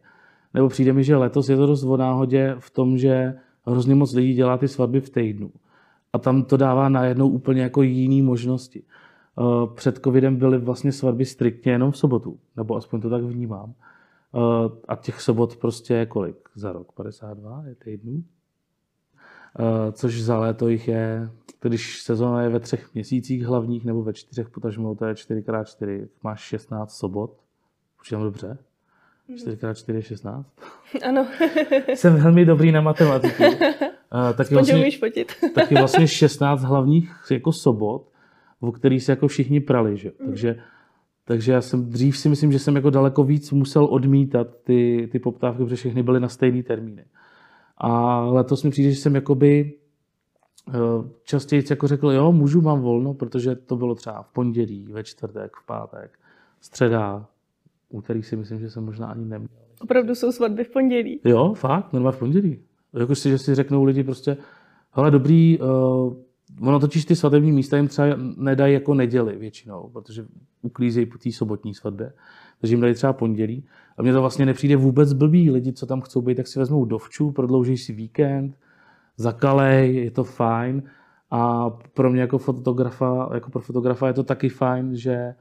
[0.53, 3.33] Nebo přijde mi, že letos je to dost o náhodě v tom, že
[3.65, 5.51] hrozně moc lidí dělá ty svatby v týdnu.
[6.13, 8.83] A tam to dává najednou úplně jako jiný možnosti.
[9.39, 13.73] Eh, před covidem byly vlastně svatby striktně jenom v sobotu, nebo aspoň to tak vnímám.
[14.31, 16.91] Uh, a těch sobot prostě je kolik za rok?
[16.91, 18.13] 52 je týdnů?
[18.13, 18.23] Uh,
[19.91, 21.29] což za léto jich je,
[21.61, 26.41] když sezóna je ve třech měsících hlavních nebo ve čtyřech, potažmo to je 4x4, máš
[26.41, 27.37] 16 sobot,
[27.97, 28.57] počítám dobře?
[29.35, 30.47] 4x4 je 16?
[31.07, 31.27] Ano.
[31.93, 33.43] Jsem velmi dobrý na matematiku.
[33.43, 35.31] Uh, taky vlastně, fotit.
[35.55, 38.07] taky vlastně 16 hlavních jako sobot,
[38.59, 39.97] o kterých se jako všichni prali.
[39.97, 40.11] Že?
[40.19, 40.25] Mm.
[40.25, 40.55] Takže
[41.27, 45.19] takže já jsem dřív si myslím, že jsem jako daleko víc musel odmítat ty, ty
[45.19, 47.05] poptávky, protože všechny byly na stejný termíny.
[47.77, 49.73] A letos mi přijde, že jsem jakoby
[50.69, 50.73] eh,
[51.23, 55.55] častěji jako řekl, jo, můžu, mám volno, protože to bylo třeba v pondělí, ve čtvrtek,
[55.55, 56.19] v pátek,
[56.61, 57.25] středa,
[57.89, 59.49] úterý si myslím, že jsem možná ani neměl.
[59.81, 61.19] Opravdu jsou svatby v pondělí?
[61.25, 62.59] Jo, fakt, normálně v pondělí.
[62.99, 64.37] Jako si, že si řeknou lidi prostě,
[64.91, 66.13] hele, dobrý, uh,
[66.61, 68.07] Ono totiž ty svatební místa jim třeba
[68.37, 70.25] nedají jako neděli většinou, protože
[70.61, 72.13] uklízejí po té sobotní svatbě.
[72.61, 73.65] Takže jim dají třeba pondělí.
[73.97, 75.51] A mně to vlastně nepřijde vůbec blbý.
[75.51, 78.57] Lidi, co tam chcou být, tak si vezmou dovču, prodlouží si víkend,
[79.17, 80.83] zakalej, je to fajn.
[81.31, 85.35] A pro mě jako fotografa, jako pro fotografa je to taky fajn, že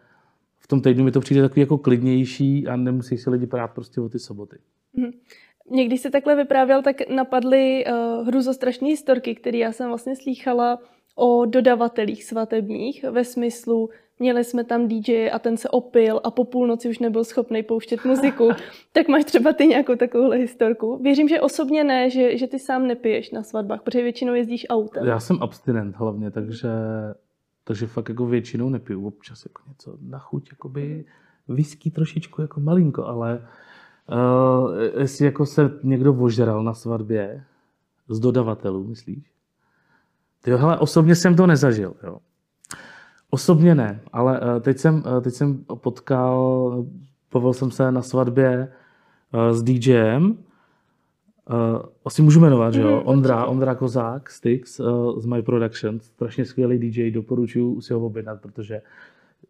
[0.59, 4.01] v tom týdnu mi to přijde takový jako klidnější a nemusí si lidi prát prostě
[4.01, 4.57] o ty soboty.
[4.93, 5.11] Mm.
[5.71, 10.79] Někdy se takhle vyprávěl, tak napadly uh, hruzostrašné historky, které já jsem vlastně slýchala
[11.17, 16.45] o dodavatelích svatebních ve smyslu, měli jsme tam DJ a ten se opil a po
[16.45, 18.49] půlnoci už nebyl schopný pouštět muziku,
[18.93, 20.99] tak máš třeba ty nějakou takovouhle historku.
[21.03, 25.07] Věřím, že osobně ne, že, že ty sám nepiješ na svatbách, protože většinou jezdíš autem.
[25.07, 26.69] Já jsem abstinent hlavně, takže,
[27.65, 29.07] takže fakt jako většinou nepiju.
[29.07, 31.05] Občas jako něco na chuť, jakoby
[31.49, 33.49] whisky trošičku jako malinko, ale
[34.13, 37.45] uh, jestli jako se někdo ožral na svatbě
[38.09, 39.36] z dodavatelů, myslíš?
[40.47, 42.19] Jo, hele, osobně jsem to nezažil, jo.
[43.31, 46.85] Osobně ne, ale uh, teď jsem, uh, teď jsem potkal,
[47.29, 48.73] povol jsem se na svatbě
[49.35, 50.37] uh, s DJem, uh,
[52.05, 52.97] asi můžu jmenovat, že jo?
[52.97, 53.47] Mhm, Ondra.
[53.47, 58.83] Ondra Kozák, Styx uh, z My Production, strašně skvělý DJ, doporučuji si ho objednat, protože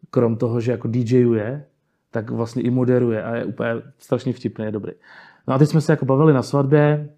[0.09, 1.65] krom toho, že jako DJuje,
[2.11, 4.91] tak vlastně i moderuje a je úplně strašně vtipný, je dobrý.
[5.47, 7.09] No a teď jsme se jako bavili na svatbě,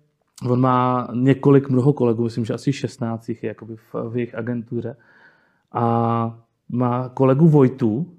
[0.47, 4.36] on má několik mnoho kolegů, myslím, že asi 16 jich je jakoby v, v jejich
[4.36, 4.95] agentuře.
[5.71, 8.12] A má kolegu Vojtu,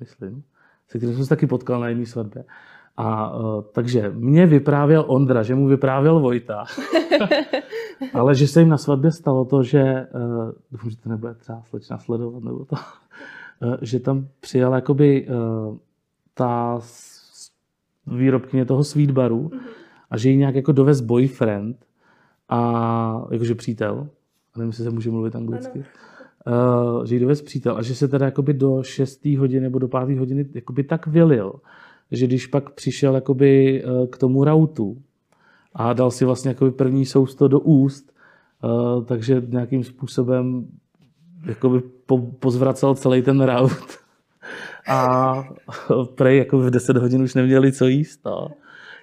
[0.00, 0.42] myslím,
[0.88, 2.44] se kterým jsem se taky potkal na jedné svatbě.
[2.96, 6.64] A uh, takže mě vyprávěl Ondra, že mu vyprávěl Vojta,
[8.14, 11.62] ale že se jim na svatbě stalo to, že, uh, doufám, že to nebude třeba
[11.62, 12.76] slečna sledovat, nebo to,
[13.62, 15.76] uh, že tam přijela jakoby uh,
[16.34, 16.80] ta
[18.06, 19.50] výrobkyně toho sweet baru
[20.14, 21.76] a že jí nějak jako dovez boyfriend
[22.48, 24.08] a jakože přítel,
[24.54, 28.08] a nevím, jestli se může mluvit anglicky, uh, že jí dovez přítel a že se
[28.08, 29.24] teda jakoby do 6.
[29.24, 30.18] hodiny nebo do 5.
[30.18, 31.52] hodiny jakoby tak vylil,
[32.10, 35.02] že když pak přišel jakoby uh, k tomu rautu
[35.74, 38.12] a dal si vlastně jakoby první sousto do úst,
[38.64, 40.66] uh, takže nějakým způsobem
[41.46, 43.70] jakoby po, pozvracel celý ten raut.
[44.88, 45.44] A
[46.14, 48.20] prej jako v 10 hodin už neměli co jíst.
[48.24, 48.48] No.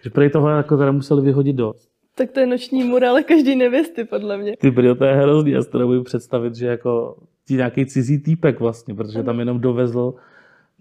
[0.03, 1.89] Že prej toho jako teda museli vyhodit dost.
[2.15, 4.57] Tak to je noční můra, ale každý nevěsty, podle mě.
[4.57, 8.19] Ty brjo, to je hrozný, já si to nebudu představit, že jako ti nějaký cizí
[8.19, 10.13] týpek vlastně, protože tam jenom dovezl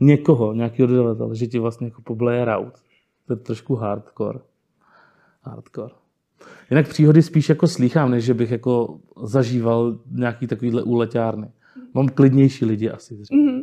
[0.00, 2.72] někoho, nějakého dodavatele, že ti vlastně jako pobleje raut.
[3.26, 4.38] To je trošku hardcore.
[5.42, 5.94] Hardcore.
[6.70, 11.50] Jinak příhody spíš jako slýchám, než že bych jako zažíval nějaký takovýhle úleťárny.
[11.94, 13.22] Mám klidnější lidi asi.
[13.32, 13.60] Mhm.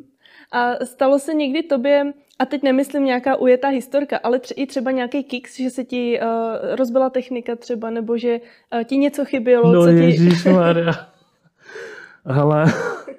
[0.51, 4.91] A stalo se někdy tobě, a teď nemyslím nějaká ujetá historka, ale tři, i třeba
[4.91, 8.39] nějaký kiks, že se ti uh, rozbila technika třeba, nebo že
[8.75, 10.03] uh, ti něco chybělo, No co ti...
[10.03, 10.91] ježišmarja.
[12.25, 12.65] Ale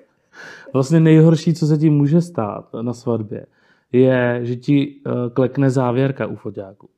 [0.73, 3.47] vlastně nejhorší, co se ti může stát na svatbě,
[3.93, 6.89] je, že ti eh, klekne závěrka u foťáku.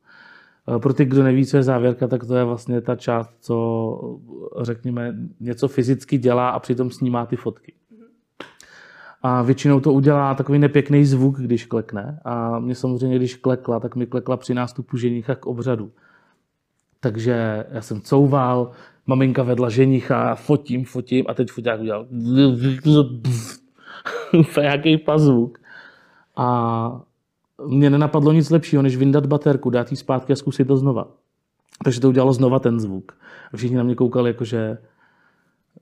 [0.81, 4.19] Pro ty, kdo neví, co je závěrka, tak to je vlastně ta část, co,
[4.61, 7.73] řekněme, něco fyzicky dělá a přitom snímá ty fotky.
[9.23, 12.19] A většinou to udělá takový nepěkný zvuk, když klekne.
[12.25, 15.91] A mě samozřejmě, když klekla, tak mi klekla při nástupu ženicha k obřadu.
[16.99, 18.71] Takže já jsem couval,
[19.07, 22.07] maminka vedla ženicha, fotím, fotím a teď foťák udělal
[24.61, 25.57] nějaký pazvuk.
[26.35, 27.01] A
[27.67, 31.07] mě nenapadlo nic lepšího, než vyndat baterku, dát jí zpátky a zkusit to znova.
[31.83, 33.11] Takže to udělalo znova ten zvuk.
[33.55, 34.77] Všichni na mě koukali, jakože,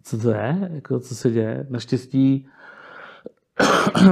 [0.04, 1.68] co to je, jako, co se děje.
[1.70, 2.48] Naštěstí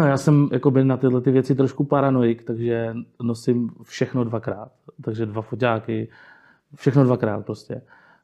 [0.07, 4.71] já jsem jakoby na tyhle ty věci trošku paranoik, takže nosím všechno dvakrát.
[5.01, 6.09] Takže dva foťáky,
[6.75, 7.81] všechno dvakrát prostě.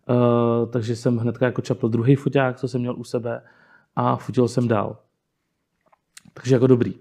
[0.09, 3.41] Uh, takže jsem hnedka jako čapl druhý foťák, co jsem měl u sebe
[3.95, 4.97] a fotil jsem dál.
[6.33, 6.93] Takže jako dobrý.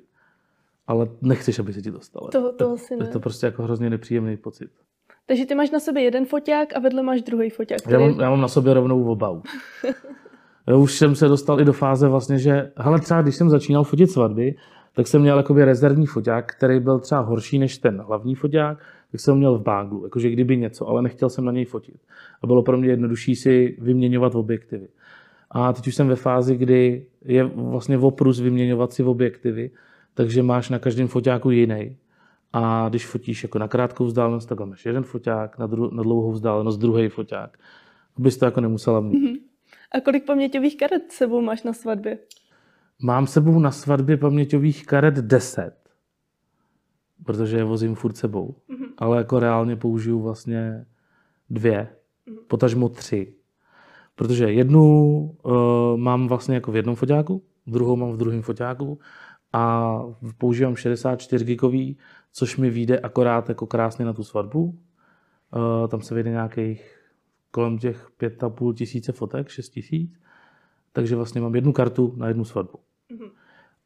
[0.86, 2.28] Ale nechceš, aby se ti to stalo.
[2.28, 3.06] To, to asi Je ne.
[3.06, 4.70] to prostě jako hrozně nepříjemný pocit.
[5.26, 7.78] Takže ty máš na sobě jeden foťák a vedle máš druhý foťák.
[7.80, 8.04] Já Který...
[8.10, 9.42] mám, já mám na sobě rovnou oba
[10.76, 10.98] už.
[10.98, 14.54] Jsem se dostal i do fáze vlastně, že hele, třeba když jsem začínal fotit svatby,
[14.94, 18.78] tak jsem měl jakoby rezervní foťák, který byl třeba horší než ten hlavní foťák,
[19.12, 21.96] tak jsem ho měl v báglu, jakože kdyby něco, ale nechtěl jsem na něj fotit.
[22.42, 24.88] A bylo pro mě jednodušší si vyměňovat objektivy.
[25.50, 29.70] A teď už jsem ve fázi, kdy je vlastně oprus vyměňovat si objektivy,
[30.14, 31.96] takže máš na každém foťáku jiný.
[32.52, 36.32] A když fotíš jako na krátkou vzdálenost, tak máš jeden foťák, na, dru- na dlouhou
[36.32, 37.58] vzdálenost druhý foťák.
[38.18, 39.12] Abys to jako nemusela mít.
[39.94, 42.18] A kolik paměťových karet sebou máš na svatbě?
[43.02, 45.72] Mám sebou na svatbě paměťových karet 10,
[47.24, 48.56] protože je vozím furt sebou.
[48.98, 50.86] Ale jako reálně použiju vlastně
[51.50, 51.88] dvě,
[52.48, 53.34] potažmo tři.
[54.14, 54.82] Protože jednu
[55.42, 58.98] uh, mám vlastně jako v jednom foťáku, druhou mám v druhém foťáku
[59.52, 59.98] a
[60.38, 61.98] používám 64 gigový,
[62.32, 64.62] což mi vyjde akorát jako krásně na tu svatbu.
[64.64, 67.01] Uh, tam se vyjde nějakých
[67.52, 70.20] kolem těch 5,5 tisíce fotek, 6 tisíc.
[70.92, 72.78] Takže vlastně mám jednu kartu na jednu svatbu.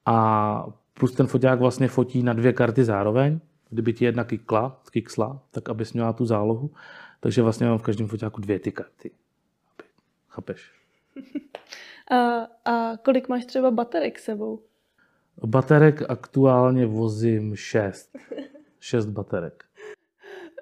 [0.06, 3.40] A plus ten foťák vlastně fotí na dvě karty zároveň.
[3.70, 6.70] Kdyby ti jedna kikla, kiksla, tak abys měla tu zálohu.
[7.20, 9.10] Takže vlastně mám v každém foťáku dvě ty karty.
[10.28, 10.72] Chápeš?
[12.10, 14.62] A, a kolik máš třeba baterek s sebou?
[15.46, 18.18] Baterek aktuálně vozím šest.
[18.80, 19.65] Šest baterek.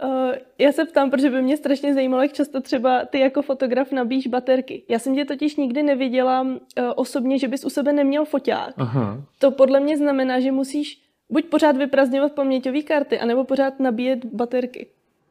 [0.03, 3.93] Uh, já se ptám, protože by mě strašně zajímalo, jak často třeba ty jako fotograf
[3.93, 4.83] nabíjíš baterky.
[4.89, 6.57] Já jsem tě totiž nikdy neviděla uh,
[6.97, 8.75] osobně, že bys u sebe neměl foťák.
[8.77, 9.23] Aha.
[9.39, 14.87] To podle mě znamená, že musíš buď pořád vyprazňovat paměťové karty, anebo pořád nabíjet baterky.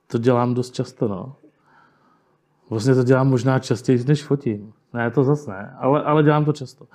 [0.07, 1.35] To dělám dost často, no.
[2.69, 4.73] Vlastně to dělám možná častěji, než fotím.
[4.93, 6.85] Ne, to zase ne, ale, ale dělám to často.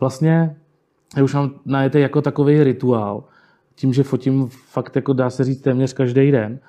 [0.00, 0.56] Vlastně
[1.16, 3.24] já už mám najetý jako takový rituál.
[3.74, 6.60] Tím, že fotím fakt, jako dá se říct, téměř každý den,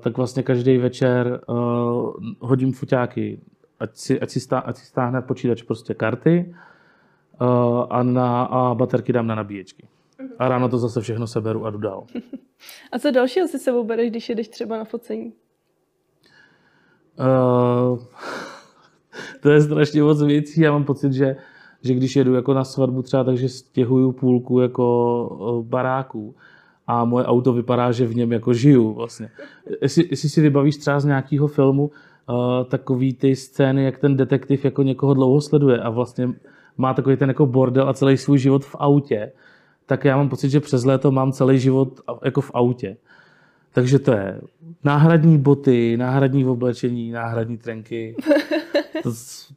[0.00, 3.40] tak vlastně každý večer uh, hodím foťáky,
[3.80, 6.54] ať si, ať si, stá, ať si stáhne počítač prostě karty
[7.40, 9.88] uh, a, na, a baterky dám na nabíječky.
[10.38, 12.06] A ráno to zase všechno seberu a jdu dál.
[12.92, 15.32] A co dalšího si sebou bereš, když jedeš třeba na focení?
[17.18, 17.98] Uh,
[19.40, 20.60] to je strašně moc věcí.
[20.60, 21.36] Já mám pocit, že,
[21.82, 26.34] že když jedu jako na svatbu třeba, takže stěhuju půlku jako baráků
[26.86, 29.30] a moje auto vypadá, že v něm jako žiju vlastně.
[29.82, 31.90] Jestli, jestli si vybavíš třeba z nějakého filmu
[32.28, 32.36] uh,
[32.68, 36.28] takový ty scény, jak ten detektiv jako někoho dlouho sleduje a vlastně
[36.78, 39.32] má takový ten jako bordel a celý svůj život v autě,
[39.86, 42.96] tak já mám pocit, že přes léto mám celý život jako v autě.
[43.72, 44.40] Takže to je
[44.84, 48.16] náhradní boty, náhradní oblečení, náhradní trenky.
[49.02, 49.12] To,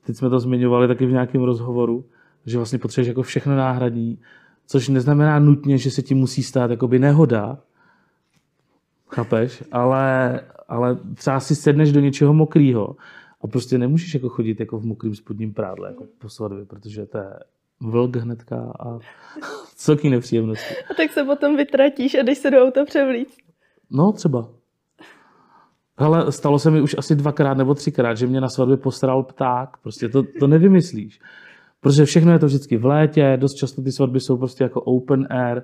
[0.05, 2.05] teď jsme to zmiňovali taky v nějakém rozhovoru,
[2.45, 4.17] že vlastně potřebuješ jako všechno náhradní,
[4.69, 7.57] což neznamená nutně, že se ti musí stát jakoby nehoda,
[9.07, 12.95] chápeš, ale, ale třeba si sedneš do něčeho mokrého
[13.41, 17.17] a prostě nemůžeš jako chodit jako v mokrým spodním prádle jako po svatbě, protože to
[17.17, 17.29] je
[17.79, 18.99] vlk hnedka a
[19.75, 20.75] celky nepříjemnosti.
[20.91, 23.27] A tak se potom vytratíš a jdeš se do auta převlít.
[23.89, 24.49] No, třeba.
[25.97, 29.77] Hele, stalo se mi už asi dvakrát nebo třikrát, že mě na svatbě postaral pták.
[29.77, 31.19] Prostě to, to nevymyslíš.
[31.81, 35.27] Protože všechno je to vždycky v létě, dost často ty svatby jsou prostě jako open
[35.29, 35.61] air.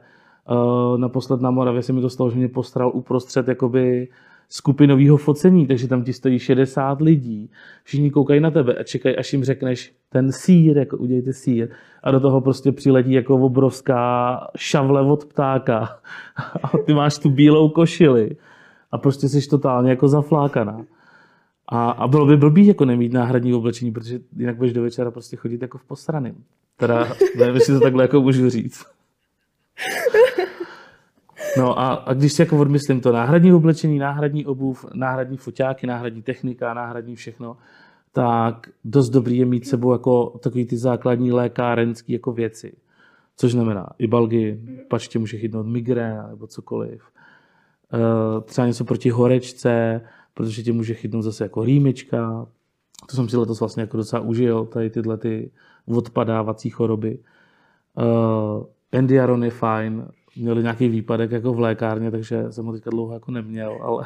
[0.49, 4.07] Uh, naposled na Moravě se mi to stalo, že mě postaral uprostřed jakoby
[4.49, 7.49] skupinového focení, takže tam ti stojí 60 lidí,
[7.83, 11.69] všichni koukají na tebe a čekají, až jim řekneš ten sír, jako udějte sír
[12.03, 15.77] a do toho prostě přiletí jako obrovská šavle od ptáka
[16.63, 18.35] a ty máš tu bílou košili
[18.91, 20.85] a prostě jsi totálně jako zaflákaná.
[21.67, 25.35] A, a bylo by blbý jako nemít náhradní oblečení, protože jinak budeš do večera prostě
[25.35, 26.43] chodit jako v posraným.
[26.77, 28.85] Teda nevím, jestli to takhle jako můžu říct.
[31.57, 36.21] No a, a když si jako odmyslím to náhradní oblečení, náhradní obuv, náhradní foťáky, náhradní
[36.21, 37.57] technika, náhradní všechno,
[38.11, 42.73] tak dost dobrý je mít sebou jako takový ty základní lékárenský jako věci.
[43.37, 47.03] Což znamená i balgy, pač tě může chytnout migréna nebo cokoliv.
[47.93, 50.01] E, třeba něco proti horečce,
[50.35, 52.47] protože tě může chytnout zase jako rýmička.
[53.09, 55.51] To jsem si letos vlastně jako docela užil, tady tyhle ty
[55.85, 57.19] odpadávací choroby.
[57.97, 63.13] E, Endiaron je fajn, měli nějaký výpadek jako v lékárně, takže jsem ho teďka dlouho
[63.13, 64.05] jako neměl, ale...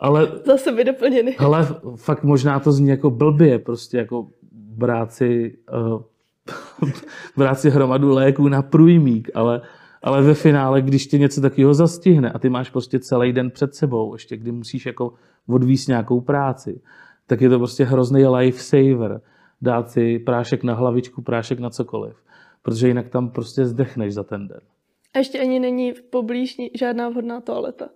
[0.00, 1.36] ale Zase by doplněny.
[1.36, 6.02] Ale fakt možná to zní jako blbě, prostě jako brát si, uh,
[7.36, 9.60] brát si hromadu léků na průjmík, ale,
[10.02, 13.74] ale ve finále, když tě něco takového zastihne a ty máš prostě celý den před
[13.74, 15.12] sebou, ještě kdy musíš jako
[15.48, 16.80] odvíst nějakou práci,
[17.26, 19.20] tak je to prostě hrozný lifesaver
[19.62, 22.16] dát si prášek na hlavičku, prášek na cokoliv,
[22.62, 24.60] protože jinak tam prostě zdechneš za ten den.
[25.14, 27.88] A ještě ani není v poblíž žádná vhodná toaleta.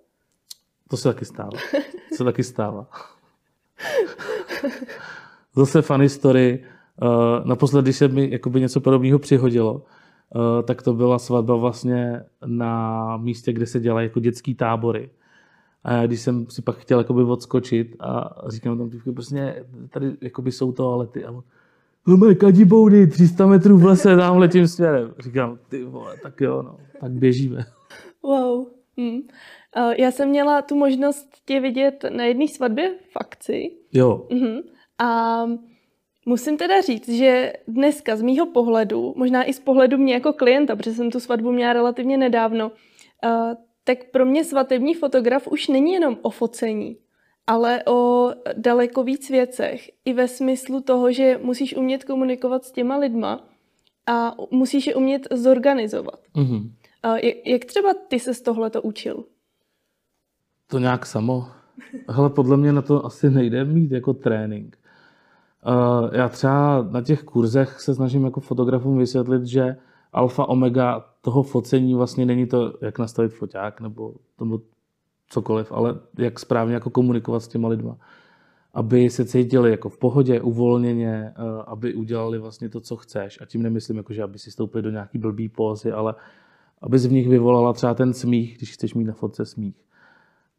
[0.89, 1.51] To se taky stává.
[2.09, 2.87] To se taky stává.
[5.57, 6.65] Zase funny story.
[7.03, 9.83] Uh, naposledy, když se mi jakoby něco podobného přihodilo,
[10.65, 15.11] tak to byla svatba vlastně na místě, kde se dělají jako dětský tábory.
[15.85, 20.73] A když jsem si pak chtěl jakoby odskočit a říkám tam, prostě tady jakoby jsou
[20.73, 21.25] toalety.
[21.25, 21.31] A
[22.07, 25.15] no mají kadiboudy, 300 metrů v lese, tam letím směrem.
[25.19, 27.65] Říkám, ty vole, tak jo, no, tak běžíme.
[28.23, 28.67] Wow.
[28.99, 29.21] Hmm.
[29.99, 33.71] Já jsem měla tu možnost tě vidět na jedné svatbě v akci.
[33.93, 34.27] Jo.
[34.31, 34.63] Uh-huh.
[34.99, 35.45] A
[36.27, 40.77] musím teda říct, že dneska z mýho pohledu, možná i z pohledu mě jako klienta,
[40.77, 43.55] protože jsem tu svatbu měla relativně nedávno, uh,
[43.85, 46.97] tak pro mě svatební fotograf už není jenom o focení,
[47.47, 49.91] ale o daleko víc věcech.
[50.05, 53.49] I ve smyslu toho, že musíš umět komunikovat s těma lidma
[54.07, 56.21] a musíš je umět zorganizovat.
[56.37, 56.71] Mm-hmm.
[57.23, 59.25] Jak, jak třeba ty se z tohle to učil?
[60.67, 61.49] To nějak samo.
[62.09, 64.79] Hele, podle mě na to asi nejde mít jako trénink.
[65.67, 69.77] Uh, já třeba na těch kurzech se snažím jako fotografům vysvětlit, že
[70.13, 74.61] alfa omega toho focení vlastně není to, jak nastavit foťák nebo, nebo
[75.29, 77.97] cokoliv, ale jak správně jako komunikovat s těma lidma.
[78.75, 83.41] aby se cítili jako v pohodě, uvolněně, uh, aby udělali vlastně to, co chceš.
[83.41, 86.15] A tím nemyslím, jako, že aby si stoupili do nějaký blbý pózy, ale
[86.83, 89.77] aby z nich vyvolala třeba ten smích, když chceš mít na fotce smích.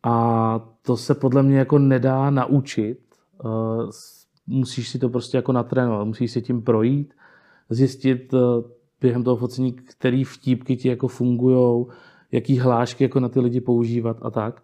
[0.04, 3.00] A to se podle mě jako nedá naučit.
[4.48, 7.14] Musíš si to prostě jako natrénovat, musíš si tím projít,
[7.70, 8.40] zjistit uh,
[9.02, 11.86] během toho focení, který vtípky ti jako fungují,
[12.32, 14.64] jaký hlášky jako na ty lidi používat a tak.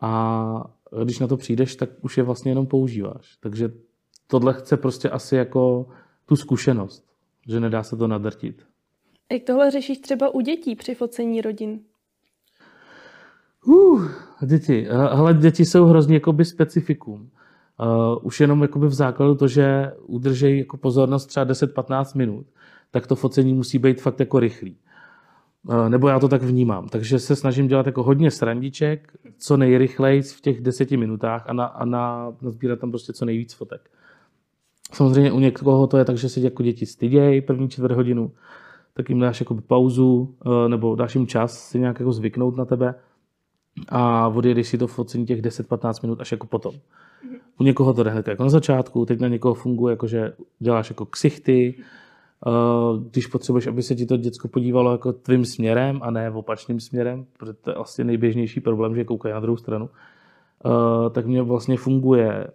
[0.00, 0.70] A
[1.04, 3.36] když na to přijdeš, tak už je vlastně jenom používáš.
[3.40, 3.72] Takže
[4.26, 5.88] tohle chce prostě asi jako
[6.26, 7.04] tu zkušenost,
[7.48, 8.66] že nedá se to nadrtit.
[9.32, 11.80] Jak tohle řešíš třeba u dětí při focení rodin?
[13.66, 14.08] Uh,
[14.46, 14.86] děti.
[14.90, 17.30] Hele, děti jsou hrozně jakoby specifikum.
[17.82, 22.46] Uh, už jenom jakoby v základu to, že udržejí jako pozornost třeba 10-15 minut,
[22.90, 24.76] tak to focení musí být fakt jako rychlý.
[25.68, 26.88] Uh, nebo já to tak vnímám.
[26.88, 31.64] Takže se snažím dělat jako hodně srandiček, co nejrychleji v těch deseti minutách a, na,
[31.64, 33.90] a na, nazbírat tam prostě co nejvíc fotek.
[34.92, 38.32] Samozřejmě u někoho to je tak, že si jako děti stydějí první čtvrt hodinu,
[38.94, 42.64] tak jim dáš jako pauzu uh, nebo dáš jim čas si nějak jako zvyknout na
[42.64, 42.94] tebe
[43.88, 46.74] a odjedeš si to focení těch 10-15 minut až jako potom.
[47.62, 50.90] U někoho to jde hned jako na začátku, teď na někoho funguje, jako že děláš
[50.90, 51.74] jako ksichty,
[53.10, 57.26] když potřebuješ, aby se ti to děcko podívalo jako tvým směrem a ne opačným směrem,
[57.38, 59.90] protože to je vlastně nejběžnější problém, že koukají na druhou stranu,
[61.10, 62.46] tak mě vlastně funguje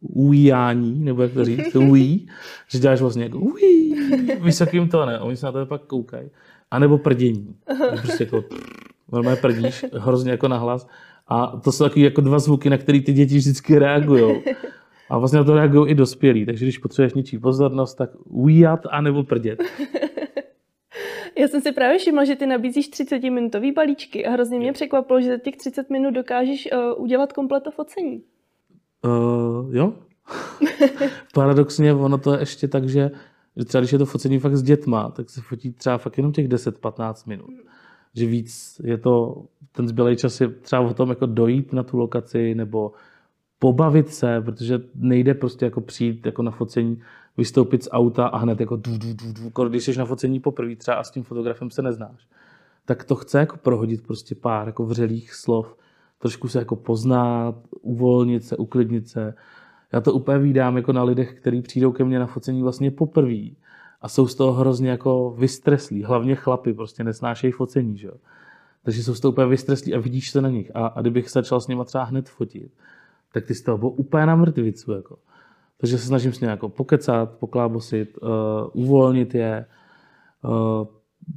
[0.00, 2.28] ujíjání, nebo jak to říct, ují,
[2.68, 3.94] že děláš vlastně jako ují,
[4.40, 6.30] vysokým tónem, oni se na to pak koukají.
[6.70, 7.56] A nebo prdění.
[8.02, 8.44] Prostě jako
[9.12, 10.88] normálně prdíš, hrozně jako nahlas.
[11.28, 14.42] A to jsou taky jako dva zvuky, na které ty děti vždycky reagují.
[15.10, 16.46] A vlastně na to reagují i dospělí.
[16.46, 19.62] Takže když potřebuješ něčí pozornost, tak ujíjat a nebo prdět.
[21.38, 25.30] Já jsem si právě všimla, že ty nabízíš 30-minutový balíčky a hrozně mě překvapilo, že
[25.30, 28.22] za těch 30 minut dokážeš uh, udělat komplet to focení.
[29.04, 29.92] Uh, jo.
[31.34, 33.10] Paradoxně ono to je ještě tak, že,
[33.56, 36.32] že třeba když je to focení fakt s dětma, tak se fotí třeba fakt jenom
[36.32, 37.48] těch 10-15 minut.
[37.48, 37.66] Hmm
[38.16, 41.96] že víc je to, ten zbylý čas je třeba o tom jako dojít na tu
[41.96, 42.92] lokaci nebo
[43.58, 47.02] pobavit se, protože nejde prostě jako přijít jako na focení,
[47.36, 50.76] vystoupit z auta a hned jako du, du, du, du, když jsi na focení poprvé
[50.76, 52.28] třeba a s tím fotografem se neznáš,
[52.84, 55.76] tak to chce jako prohodit prostě pár jako vřelých slov,
[56.18, 59.34] trošku se jako poznat, uvolnit se, uklidnit se.
[59.92, 63.50] Já to úplně vídám jako na lidech, kteří přijdou ke mně na focení vlastně poprvé
[64.00, 66.04] a jsou z toho hrozně jako vystreslí.
[66.04, 68.14] Hlavně chlapy prostě nesnášejí focení, že jo.
[68.82, 70.70] Takže jsou z toho úplně vystreslí a vidíš se na nich.
[70.74, 72.72] A, a kdybych začal s nimi třeba hned fotit,
[73.32, 74.92] tak ty z toho byl úplně na mrtvicu.
[74.92, 75.18] Jako.
[75.80, 78.28] Takže se snažím s nimi jako pokecat, poklábosit, uh,
[78.72, 79.66] uvolnit je.
[80.44, 80.86] Uh,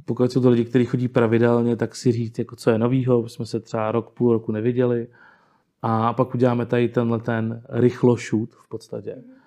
[0.04, 3.46] pokud jsou to lidi, kteří chodí pravidelně, tak si říct, jako, co je novýho, jsme
[3.46, 5.06] se třeba rok, půl roku neviděli.
[5.82, 9.16] A pak uděláme tady tenhle ten rychlo shoot v podstatě.
[9.16, 9.39] Mm Eh,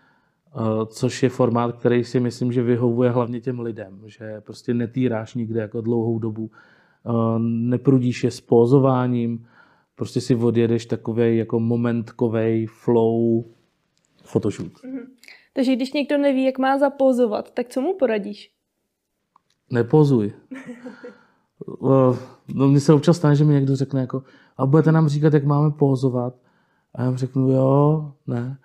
[0.85, 5.61] což je formát, který si myslím, že vyhovuje hlavně těm lidem, že prostě netýráš nikde
[5.61, 9.45] jako dlouhou dobu, eh, neprudíš je s pózováním,
[9.95, 13.43] prostě si odjedeš takový jako momentkový flow
[14.23, 14.73] photoshoot.
[14.73, 15.05] Mm-hmm.
[15.53, 18.51] Takže když někdo neví, jak má zapózovat, tak co mu poradíš?
[19.71, 20.33] Nepozuj.
[21.83, 22.17] Eh,
[22.53, 24.23] no, mně se občas stane, že mi někdo řekne jako,
[24.57, 26.35] a budete nám říkat, jak máme pózovat?
[26.95, 28.57] A já řeknu, jo, ne.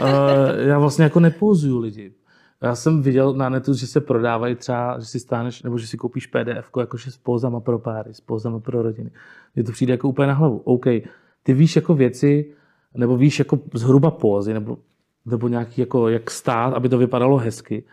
[0.00, 0.06] Uh,
[0.58, 2.12] já vlastně jako nepouzuju lidi.
[2.62, 5.96] Já jsem viděl na netu, že se prodávají třeba, že si stáneš, nebo že si
[5.96, 9.10] koupíš PDF, jakože s pózama pro páry, s pózama pro rodiny.
[9.54, 10.58] Mně to přijde jako úplně na hlavu.
[10.58, 10.86] OK,
[11.42, 12.52] ty víš jako věci,
[12.94, 14.78] nebo víš jako zhruba pózy, nebo,
[15.26, 17.84] nebo nějaký jako jak stát, aby to vypadalo hezky,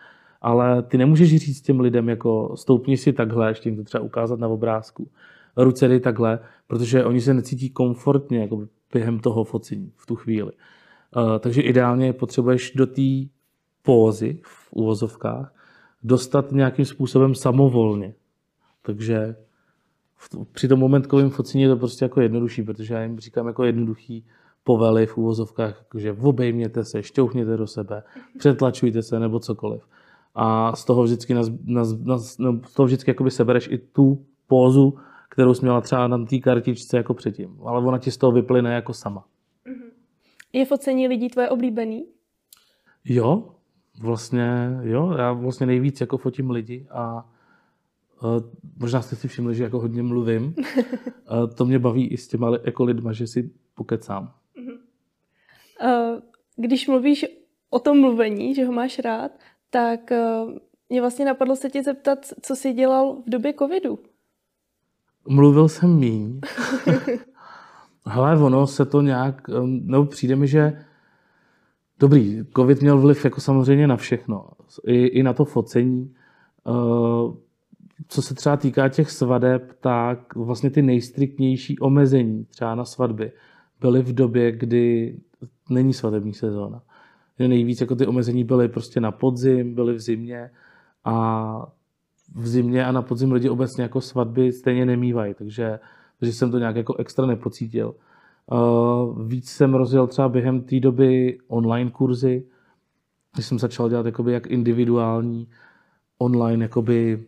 [0.42, 4.40] ale ty nemůžeš říct těm lidem jako stoupni si takhle, ještě jim to třeba ukázat
[4.40, 5.08] na obrázku,
[5.64, 10.52] ruce dej takhle, protože oni se necítí komfortně jako během toho focení v tu chvíli.
[11.18, 13.02] Eh, takže ideálně potřebuješ do té
[13.84, 15.54] pózy v uvozovkách
[16.04, 18.14] dostat nějakým způsobem samovolně.
[18.82, 19.36] Takže
[20.16, 23.64] v, při tom momentkovém focení je to prostě jako jednodušší, protože já jim říkám jako
[23.64, 24.26] jednoduchý
[24.64, 28.04] povely v úvozovkách, že obejměte se, šťouchněte do sebe,
[28.38, 29.82] přetlačujte se nebo cokoliv.
[30.36, 34.26] A z toho vždycky, naz, naz, naz, no, z toho vždycky jakoby sebereš i tu
[34.48, 34.98] pózu,
[35.40, 37.58] kterou jsi měla třeba na té kartičce jako předtím.
[37.66, 39.26] Ale ona ti z toho vyplyne jako sama.
[40.54, 42.06] Je focení lidí tvoje oblíbený?
[43.06, 43.56] Jo,
[44.02, 45.16] vlastně jo.
[45.18, 47.30] Já vlastně nejvíc jako fotím lidi a
[48.24, 48.30] uh,
[48.80, 50.44] možná jste si všimli, že jako hodně mluvím.
[50.46, 54.34] uh, to mě baví i s těma jako lidma, že si pokecám.
[54.58, 56.20] Uh,
[56.56, 57.26] když mluvíš
[57.70, 59.32] o tom mluvení, že ho máš rád,
[59.70, 60.52] tak uh,
[60.90, 64.00] mě vlastně napadlo se tě zeptat, co jsi dělal v době covidu.
[65.28, 66.40] Mluvil jsem míň.
[68.06, 70.86] Hele, ono se to nějak, nebo přijde mi, že
[72.00, 74.46] Dobrý, covid měl vliv jako samozřejmě na všechno.
[74.86, 76.14] I, i na to focení.
[76.64, 77.36] Uh,
[78.08, 83.32] co se třeba týká těch svadeb, tak vlastně ty nejstriktnější omezení třeba na svatby
[83.80, 85.18] byly v době, kdy
[85.70, 86.82] není svatební sezóna.
[87.40, 90.52] Nejvíc jako ty omezení byly prostě na podzim, byly v zimě
[91.06, 91.72] a
[92.36, 95.80] v zimě a na podzim lidi obecně jako svatby stejně nemývají, takže,
[96.20, 97.96] takže jsem to nějak jako extra nepocítil.
[98.52, 102.46] Uh, víc jsem rozjel třeba během té doby online kurzy,
[103.34, 105.48] když jsem začal dělat jakoby jak individuální
[106.20, 107.26] online, jakoby,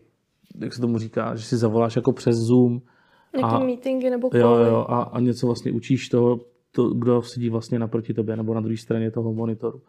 [0.60, 2.80] jak se tomu říká, že si zavoláš jako přes Zoom.
[3.36, 4.40] Nějaký a, meetingy nebo call.
[4.40, 6.40] Jo, jo, a, a něco vlastně učíš toho,
[6.72, 9.80] to, kdo sedí vlastně naproti tobě nebo na druhé straně toho monitoru.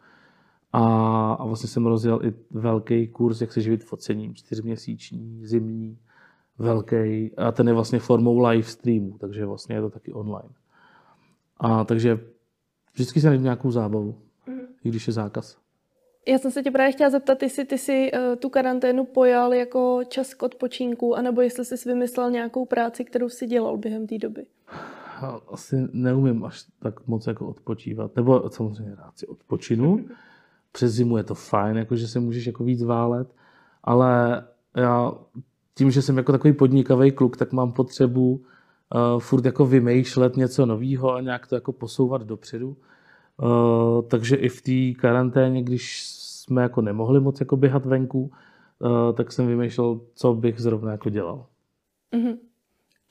[0.76, 5.98] A, a vlastně jsem rozjel i velký kurz, jak se živit focením, čtyřměsíční, zimní,
[6.58, 7.30] velký.
[7.36, 10.48] A ten je vlastně formou live streamu, takže vlastně je to taky online.
[11.56, 12.20] A takže
[12.92, 14.14] vždycky se najdu nějakou zábavu,
[14.46, 14.60] mm.
[14.84, 15.58] i když je zákaz.
[16.28, 20.00] Já jsem se tě právě chtěla zeptat, jestli ty si uh, tu karanténu pojal jako
[20.08, 24.46] čas k odpočinku, anebo jestli jsi vymyslel nějakou práci, kterou si dělal během té doby.
[25.48, 28.16] Asi neumím až tak moc jako odpočívat.
[28.16, 30.06] Nebo samozřejmě rád si odpočinu.
[30.74, 33.34] Přes zimu je to fajn, jako že se můžeš jako víc válet,
[33.84, 34.44] ale
[34.76, 35.12] já
[35.74, 40.66] tím, že jsem jako takový podnikavý kluk, tak mám potřebu uh, furt jako vymýšlet něco
[40.66, 42.76] nového a nějak to jako posouvat dopředu.
[43.42, 48.30] Uh, takže i v té karanténě, když jsme jako nemohli moc jako běhat venku,
[48.78, 51.46] uh, tak jsem vymýšlel, co bych zrovna jako dělal.
[52.12, 52.38] Uh-huh.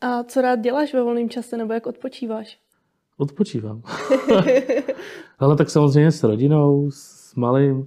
[0.01, 2.59] A co rád děláš ve volném čase, nebo jak odpočíváš?
[3.17, 3.81] Odpočívám.
[5.39, 7.77] Ale tak samozřejmě s rodinou, s malým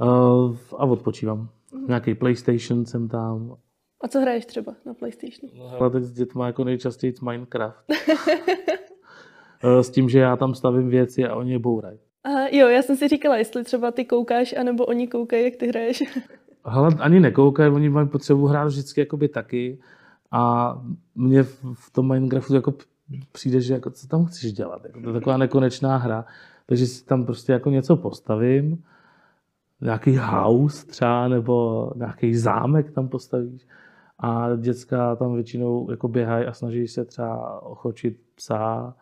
[0.00, 1.48] uh, a odpočívám.
[1.72, 1.88] Uh-huh.
[1.88, 3.56] Nějaký PlayStation jsem tam.
[4.00, 5.52] A co hraješ třeba na PlayStationu?
[5.58, 7.84] No, ale teď s dětma jako nejčastěji Minecraft.
[9.62, 11.98] s tím, že já tam stavím věci a oni je bourají.
[12.24, 15.68] Aha, jo, já jsem si říkala, jestli třeba ty koukáš, anebo oni koukají, jak ty
[15.68, 16.02] hraješ.
[16.64, 19.78] Hele, ani nekoukají, oni mají potřebu hrát vždycky jakoby taky.
[20.30, 20.74] A
[21.14, 21.42] mně
[21.74, 22.74] v tom Minecraftu jako
[23.32, 24.84] přijde, že jako, co tam chceš dělat.
[24.84, 26.24] Jako, to je taková nekonečná hra.
[26.66, 28.84] Takže si tam prostě jako něco postavím,
[29.80, 33.66] nějaký house třeba, nebo nějaký zámek tam postavíš.
[34.18, 38.94] A děcka tam většinou jako běhají a snaží se třeba ochočit psa,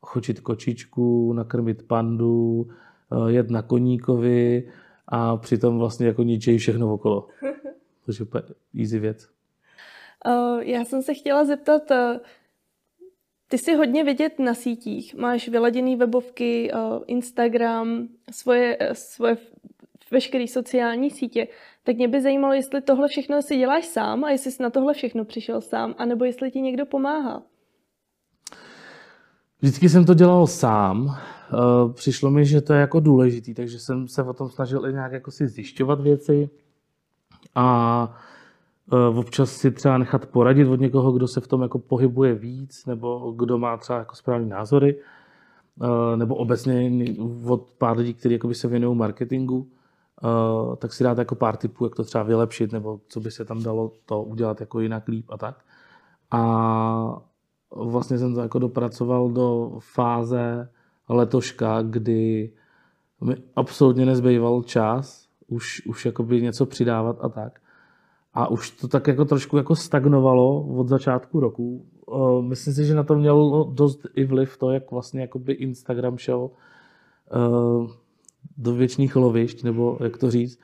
[0.00, 2.68] ochočit kočičku, nakrmit pandu,
[3.12, 4.68] eh, jet na koníkovi
[5.08, 7.28] a přitom vlastně jako ničejí všechno okolo.
[8.06, 9.28] Takže je easy věc.
[10.26, 11.96] Uh, já jsem se chtěla zeptat, uh,
[13.50, 19.36] ty jsi hodně vidět na sítích, máš vyladěné webovky, uh, Instagram, svoje, svoje
[20.10, 21.48] veškeré sociální sítě,
[21.82, 24.94] tak mě by zajímalo, jestli tohle všechno si děláš sám a jestli jsi na tohle
[24.94, 27.42] všechno přišel sám, anebo jestli ti někdo pomáhá.
[29.60, 31.16] Vždycky jsem to dělal sám.
[31.52, 34.92] Eh, přišlo mi, že to je jako důležitý, takže jsem se o tom snažil i
[34.92, 36.50] nějak jako si zjišťovat věci
[37.54, 38.39] a eh,
[39.14, 43.32] občas si třeba nechat poradit od někoho, kdo se v tom jako pohybuje víc, nebo
[43.36, 44.98] kdo má třeba jako správný názory,
[45.82, 46.90] eh, nebo obecně
[47.46, 49.68] od pár lidí, kteří se věnují marketingu,
[50.76, 53.62] tak si dát jako pár tipů, jak to třeba vylepšit, nebo co by se tam
[53.62, 55.64] dalo to udělat jako jinak líp a tak.
[56.30, 57.22] A
[57.76, 60.68] vlastně jsem to jako dopracoval do fáze
[61.08, 62.52] letoška, kdy
[63.20, 67.60] mi absolutně nezbýval čas už, už něco přidávat a tak.
[68.34, 71.86] A už to tak jako trošku jako stagnovalo od začátku roku.
[72.40, 76.50] Myslím si, že na to mělo dost i vliv to, jak vlastně jakoby Instagram šel
[78.56, 80.60] do věčných lovišť, nebo jak to říct,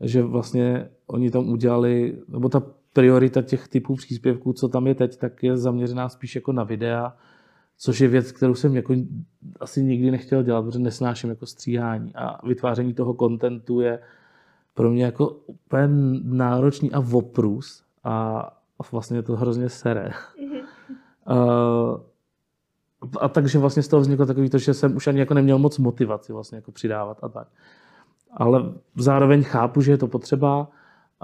[0.00, 2.62] že vlastně oni tam udělali, nebo ta
[2.92, 7.16] priorita těch typů příspěvků, co tam je teď, tak je zaměřená spíš jako na videa,
[7.78, 8.94] což je věc, kterou jsem jako
[9.60, 13.98] asi nikdy nechtěl dělat, protože nesnáším jako stříhání a vytváření toho kontentu je
[14.74, 15.88] pro mě jako úplně
[16.22, 18.46] náročný a voprus a
[18.92, 20.10] vlastně to hrozně sere.
[20.10, 20.62] Mm-hmm.
[21.30, 22.00] Uh,
[23.20, 25.78] a takže vlastně z toho vzniklo takový to, že jsem už ani jako neměl moc
[25.78, 27.48] motivaci vlastně jako přidávat a tak.
[28.36, 30.68] Ale zároveň chápu, že je to potřeba,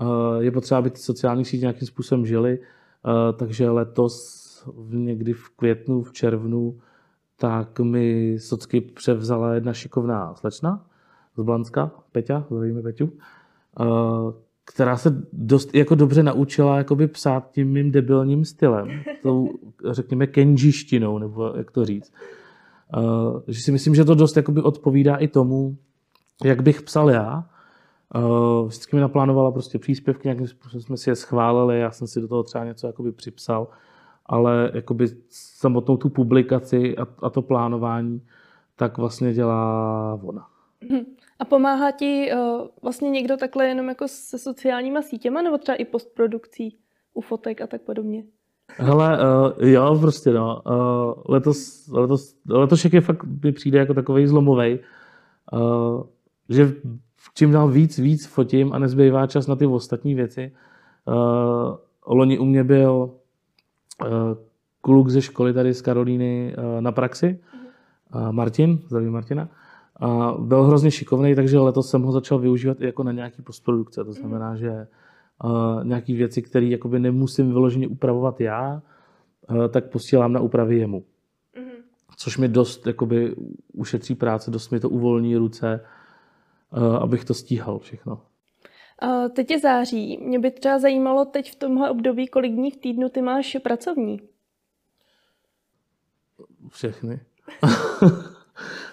[0.01, 4.47] Eh, je potřeba, aby ty sociální sítě nějakým způsobem žily, eh, takže letos
[4.89, 6.81] někdy v květnu, v červnu,
[7.37, 10.87] tak mi socky převzala jedna šikovná slečna
[11.37, 13.12] z Blanska, Peťa, zdravíme Peťu,
[13.80, 13.84] eh,
[14.64, 18.89] která se dost jako dobře naučila jakoby psát tím mým debilním stylem,
[19.22, 19.49] tou,
[19.91, 22.12] řekněme, kenžištinou, nebo jak to říct.
[23.49, 25.76] Že si myslím, že to dost jakoby odpovídá i tomu,
[26.45, 27.45] jak bych psal já,
[28.14, 32.20] Uh, vždycky mi naplánovala prostě příspěvky, nějakým způsobem jsme si je schválili, já jsem si
[32.20, 33.68] do toho třeba něco jakoby připsal,
[34.26, 38.22] ale jakoby samotnou tu publikaci a, a to plánování,
[38.76, 40.49] tak vlastně dělá ona.
[41.39, 45.84] A pomáhá ti uh, vlastně někdo takhle jenom jako se sociálníma sítěma, nebo třeba i
[45.84, 46.76] postprodukcí
[47.14, 48.24] u fotek a tak podobně?
[48.68, 50.62] Hele, uh, jo, prostě no.
[50.66, 54.78] Uh, letos, letos, letošek je fakt, mi přijde jako takový zlomový,
[55.53, 56.03] uh,
[56.49, 56.72] že
[57.34, 60.53] čím dál víc, víc fotím a nezbývá čas na ty ostatní věci.
[61.05, 61.76] Uh,
[62.07, 63.11] loni u mě byl
[64.03, 64.09] uh,
[64.80, 67.41] kluk ze školy tady z Karolíny uh, na praxi,
[68.14, 69.49] uh, Martin, zdravím Martina.
[70.01, 74.05] A byl hrozně šikovný, takže letos jsem ho začal využívat i jako na nějaký postprodukce.
[74.05, 74.87] To znamená, že
[75.45, 78.83] uh, nějaké věci, které jakoby nemusím vyloženě upravovat já,
[79.51, 81.01] uh, tak posílám na úpravy jemu.
[81.01, 81.83] Mm-hmm.
[82.17, 83.35] Což mi dost jakoby,
[83.73, 85.85] ušetří práce, dost mi to uvolní ruce,
[86.77, 88.21] uh, abych to stíhal všechno.
[89.03, 90.19] Uh, teď je září.
[90.19, 94.21] Mě by třeba zajímalo teď v tomhle období, kolik dní v týdnu ty máš pracovní.
[96.69, 97.21] Všechny.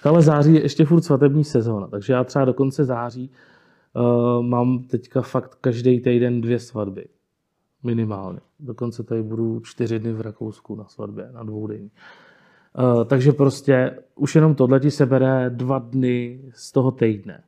[0.04, 3.32] Ale září je ještě furt svatební sezóna, takže já třeba do konce září
[3.94, 7.06] uh, mám teďka fakt každý týden dvě svatby.
[7.84, 8.40] Minimálně.
[8.60, 11.90] Dokonce tady budu čtyři dny v Rakousku na svatbě, na dvou dny.
[12.80, 17.44] Uh, takže prostě už jenom tohle ti sebere dva dny z toho týdne.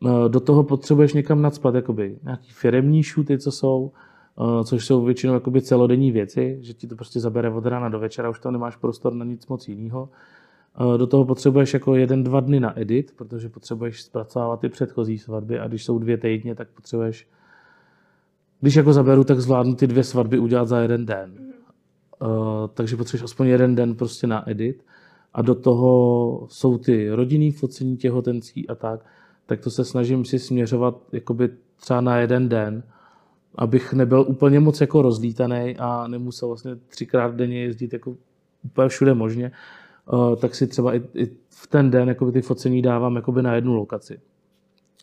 [0.00, 3.92] Uh, do toho potřebuješ někam nadspat jakoby nějaký firemní šuty, co jsou,
[4.36, 7.98] uh, což jsou většinou jakoby celodenní věci, že ti to prostě zabere od rána do
[7.98, 10.08] večera, už tam nemáš prostor na nic moc jiného.
[10.96, 15.58] Do toho potřebuješ jako jeden, dva dny na edit, protože potřebuješ zpracovávat ty předchozí svatby
[15.58, 17.28] a když jsou dvě týdně, tak potřebuješ,
[18.60, 21.52] když jako zaberu, tak zvládnu ty dvě svatby udělat za jeden den.
[22.22, 22.28] Uh,
[22.74, 24.84] takže potřebuješ aspoň jeden den prostě na edit.
[25.34, 29.00] A do toho jsou ty rodinný focení těhotenství a tak,
[29.46, 31.50] tak to se snažím si směřovat jakoby
[31.80, 32.82] třeba na jeden den,
[33.54, 38.16] abych nebyl úplně moc jako rozlítaný a nemusel vlastně třikrát denně jezdit jako
[38.64, 39.52] úplně všude možně, Eh,
[40.36, 43.74] tak si třeba i, i v ten den jakoby ty focení dávám jakoby na jednu
[43.74, 44.20] lokaci.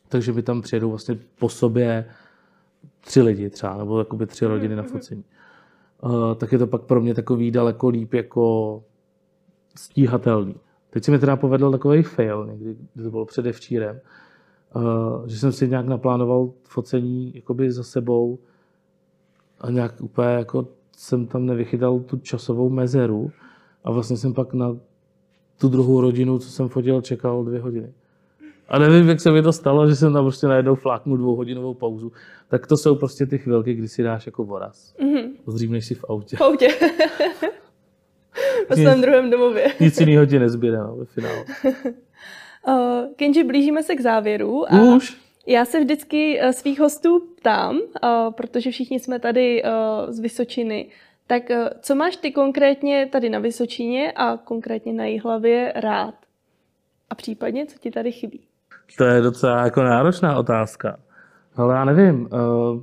[0.10, 2.06] Takže mi tam přijedou vlastně po sobě
[3.02, 5.24] tři lidi třeba, nebo jakoby tři rodiny na focení.
[6.02, 8.84] Uh, tak je to pak pro mě takový daleko líp jako
[9.78, 10.56] stíhatelný.
[10.90, 14.00] Teď se mi teda povedl takový fail, někdy, kdy to bylo předevčírem,
[14.76, 18.40] uh, že jsem si nějak naplánoval focení jakoby za sebou
[19.62, 23.32] a nějak úplně jako jsem tam nevychytal tu časovou mezeru
[23.84, 24.78] a vlastně jsem pak na
[25.64, 27.94] tu druhou rodinu, co jsem fotil, čekal dvě hodiny.
[28.68, 32.12] A nevím, jak se mi to stalo, že jsem tam prostě najednou fláknul dvouhodinovou pauzu.
[32.48, 34.96] Tak to jsou prostě ty chvilky, kdy si dáš jako voraz.
[35.00, 35.30] Mm-hmm.
[35.48, 36.38] Zřímneš si v autě.
[36.38, 36.68] V autě.
[38.70, 39.74] Ve svém druhém domově.
[39.80, 41.46] Nic jiného ti nezbyde no, ve finále.
[42.68, 44.74] Uh, Kenji, blížíme se k závěru.
[44.74, 45.18] A Už?
[45.48, 49.70] Já se vždycky uh, svých hostů ptám, uh, protože všichni jsme tady uh,
[50.12, 50.90] z Vysočiny,
[51.34, 56.16] tak eh, co máš ty konkrétně tady na Vysočině a konkrétně na Jihlavě rád?
[57.10, 58.48] A případně, co ti tady chybí?
[58.98, 61.00] To je docela jako náročná otázka.
[61.56, 62.22] Ale já nevím.
[62.22, 62.82] Uh,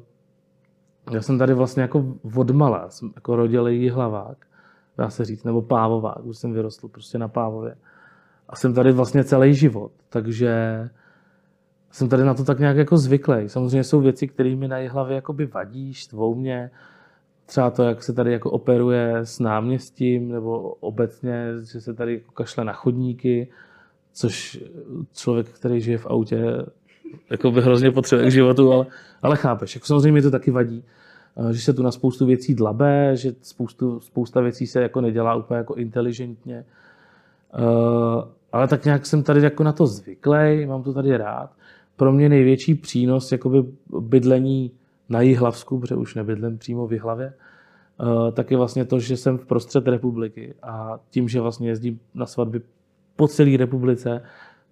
[1.12, 4.36] já jsem tady vlastně jako odmala, jsem jako rodilý jihlavák,
[4.98, 7.76] dá se říct, nebo pávovák, už jsem vyrostl prostě na pávově.
[8.48, 10.51] A jsem tady vlastně celý život, takže
[11.90, 13.48] jsem tady na to tak nějak jako zvyklý.
[13.48, 16.70] Samozřejmě jsou věci, které mi na jihlavě jakoby vadí, štvou mě,
[17.51, 22.32] třeba to, jak se tady jako operuje s náměstím, nebo obecně, že se tady jako
[22.32, 23.48] kašle na chodníky,
[24.12, 24.64] což
[25.14, 26.42] člověk, který žije v autě,
[27.30, 28.86] jako by hrozně potřebuje k životu, ale,
[29.22, 30.84] ale chápeš, jako samozřejmě to taky vadí,
[31.36, 35.34] eh, že se tu na spoustu věcí dlabe, že spoustu, spousta věcí se jako nedělá
[35.34, 36.64] úplně jako inteligentně.
[37.59, 41.51] Uh, ale tak nějak jsem tady jako na to zvyklý, mám to tady rád.
[41.96, 43.64] Pro mě největší přínos jakoby
[44.01, 44.70] bydlení
[45.11, 49.38] na Jihlavsku, protože už nebydlím přímo v Jihlavě, eh, tak je vlastně to, že jsem
[49.38, 52.61] v prostřed republiky a tím, že vlastně jezdím na svatby
[53.16, 54.22] po celé republice,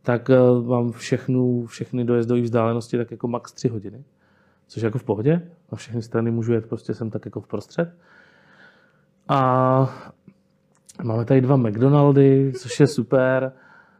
[0.02, 0.36] tak eh,
[0.66, 4.04] mám všechnu, všechny dojezdové vzdálenosti tak jako max 3 hodiny,
[4.66, 5.50] což je jako v pohodě.
[5.72, 7.94] Na všechny strany můžu jet, prostě jsem tak jako v prostřed.
[9.28, 9.90] A
[11.02, 13.52] máme tady dva McDonaldy, což je super.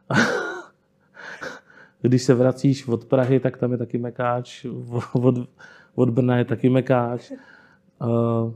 [2.01, 4.65] Když se vracíš od Prahy, tak tam je taky mekáč.
[5.13, 5.35] Od,
[5.99, 7.31] od Brna je taky Mekáč.
[8.01, 8.53] Uh,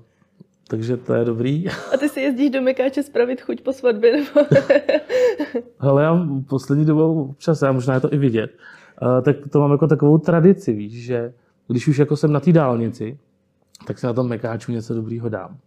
[0.67, 1.69] takže to je dobrý.
[1.69, 4.11] A ty si jezdíš do Mekáče spravit chuť po svatbě?
[4.11, 4.47] Nebo?
[5.79, 8.51] Hele, já poslední dobou občas, já možná je to i vidět,
[9.01, 11.33] uh, tak to mám jako takovou tradici, víš, že
[11.67, 13.17] když už jako jsem na té dálnici,
[13.87, 15.57] tak si na tom Mekáču něco dobrýho dám.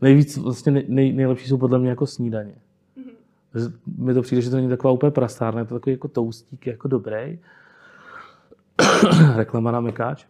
[0.00, 2.54] Nejvíc, vlastně nej, nejlepší jsou podle mě jako snídaně.
[2.98, 3.72] Mm-hmm.
[3.98, 6.88] Mi to přijde, že to není taková úplně prastárna, je to takový jako toustík, jako
[6.88, 7.38] dobrý.
[9.36, 10.26] Reklama na Mekáč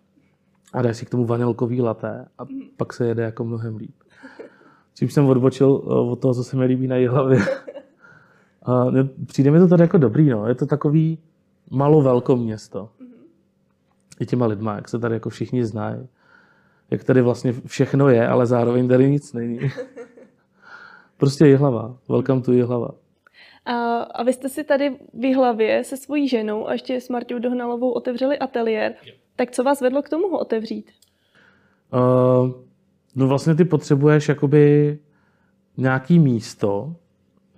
[0.73, 2.43] a dáš si k tomu vanilkový laté a
[2.77, 3.95] pak se jede jako mnohem líp.
[4.95, 7.39] Čím jsem odbočil eh, od toho, co se mi líbí na hlavě.
[8.67, 8.87] A
[9.27, 10.49] přijde mi to tady jako dobrý, no.
[10.49, 11.19] Je to takový,
[11.71, 12.89] malo velko město.
[14.21, 16.09] I těma lidma, jak se tady jako všichni znají.
[16.91, 19.59] Jak tady vlastně všechno je, ale zároveň tady nic není.
[21.17, 21.97] Prostě Jihlava.
[22.09, 22.91] Welcome to Jihlava.
[23.65, 27.39] A, a vy jste si tady v Jihlavě se svojí ženou a ještě s Martou
[27.39, 28.95] Dohnalovou otevřeli ateliér.
[29.41, 30.91] Tak co vás vedlo k tomu ho otevřít?
[31.93, 32.51] Uh,
[33.15, 34.99] no vlastně ty potřebuješ jakoby
[35.77, 36.95] nějaký místo,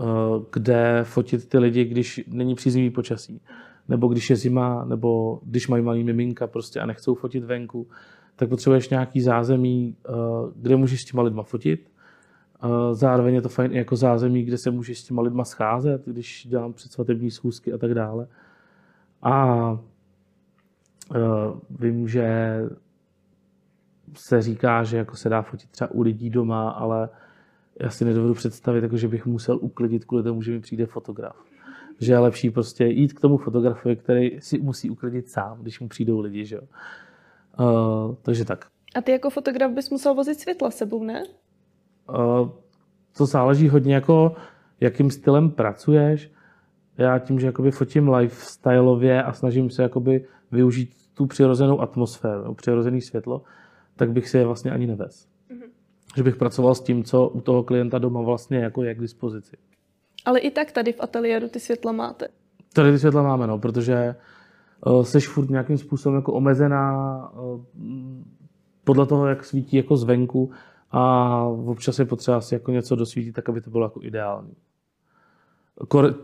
[0.01, 0.07] uh,
[0.53, 3.41] kde fotit ty lidi, když není příznivý počasí.
[3.89, 7.87] Nebo když je zima, nebo když mají malý miminka prostě a nechcou fotit venku,
[8.37, 10.15] tak potřebuješ nějaký zázemí, uh,
[10.57, 11.91] kde můžeš s těma lidma fotit.
[12.65, 16.47] Uh, zároveň je to fajn jako zázemí, kde se můžeš s těma lidma scházet, když
[16.51, 18.29] dělám předsvatební schůzky a tak dále.
[19.23, 19.79] A
[21.71, 22.57] vím, že
[24.15, 27.09] se říká, že jako se dá fotit třeba u lidí doma, ale
[27.81, 31.37] já si nedovedu představit, jako že bych musel uklidit kvůli tomu, že mi přijde fotograf.
[32.01, 35.89] Že je lepší prostě jít k tomu fotografovi, který si musí uklidit sám, když mu
[35.89, 36.63] přijdou lidi, že jo.
[37.61, 38.67] Uh, takže tak.
[38.95, 41.23] A ty jako fotograf bys musel vozit světla sebou, ne?
[42.09, 42.49] Uh,
[43.17, 44.37] to záleží hodně jako,
[44.81, 46.31] jakým stylem pracuješ.
[46.99, 53.01] Já tím, že jakoby fotím lifestyleově a snažím se jakoby využít tu přirozenou atmosféru, přirozené
[53.01, 53.43] světlo,
[53.97, 55.29] tak bych si je vlastně ani nevez.
[55.51, 55.69] Mm-hmm.
[56.17, 59.57] Že bych pracoval s tím, co u toho klienta doma vlastně jako je k dispozici.
[60.25, 62.29] Ale i tak tady v ateliéru ty světla máte.
[62.73, 64.15] Tady ty světla máme, no, protože
[64.87, 67.65] uh, seš furt nějakým způsobem jako omezená uh,
[68.85, 70.51] podle toho, jak svítí jako zvenku
[70.91, 74.55] a občas je potřeba si jako něco dosvítit, tak aby to bylo jako ideální.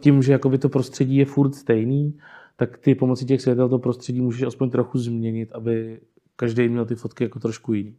[0.00, 2.18] Tím, že jakoby to prostředí je furt stejný,
[2.58, 6.00] tak ty pomocí těch světel to prostředí můžeš aspoň trochu změnit, aby
[6.36, 7.96] každý měl ty fotky jako trošku jiný.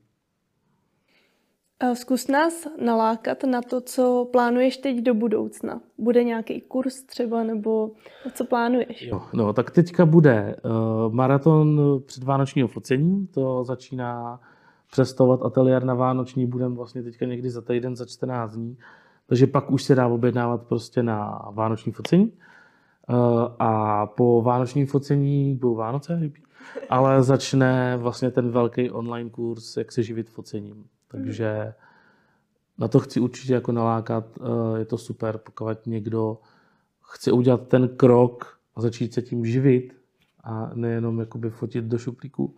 [1.94, 5.82] Zkus nás nalákat na to, co plánuješ teď do budoucna.
[5.98, 7.92] Bude nějaký kurz třeba, nebo
[8.34, 9.02] co plánuješ?
[9.02, 13.28] Jo, no, tak teďka bude uh, maraton předvánočního focení.
[13.28, 14.40] To začíná
[14.92, 16.48] přestovat ateliér na Vánoční.
[16.48, 18.78] Budeme vlastně teďka někdy za týden, za 14 dní.
[19.28, 22.34] Takže pak už se dá objednávat prostě na Vánoční focení.
[23.10, 23.16] Uh,
[23.60, 26.32] a po Vánočním focení budou Vánoce,
[26.90, 30.86] ale začne vlastně ten velký online kurz, jak se živit focením.
[31.08, 31.74] Takže
[32.78, 36.38] na to chci určitě jako nalákat, eh, je to super, pokud někdo
[37.02, 39.94] chce udělat ten krok a začít se tím živit
[40.44, 42.56] a nejenom jakoby fotit do šuplíku,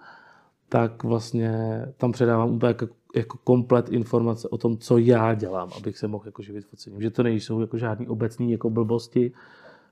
[0.70, 5.98] tak vlastně tam předávám úplně jako, jako komplet informace o tom, co já dělám, abych
[5.98, 7.02] se mohl jako živit focením.
[7.02, 9.32] Že to nejsou jako žádný obecný jako blbosti,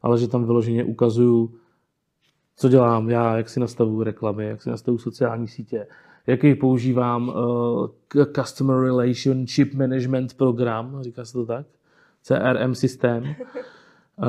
[0.01, 1.53] ale že tam vyloženě ukazuju,
[2.55, 5.87] co dělám já, jak si nastavuju reklamy, jak si nastavuju sociální sítě,
[6.27, 7.87] jaký používám uh,
[8.35, 11.65] Customer Relationship Management program, říká se to tak,
[12.21, 14.25] CRM systém, uh,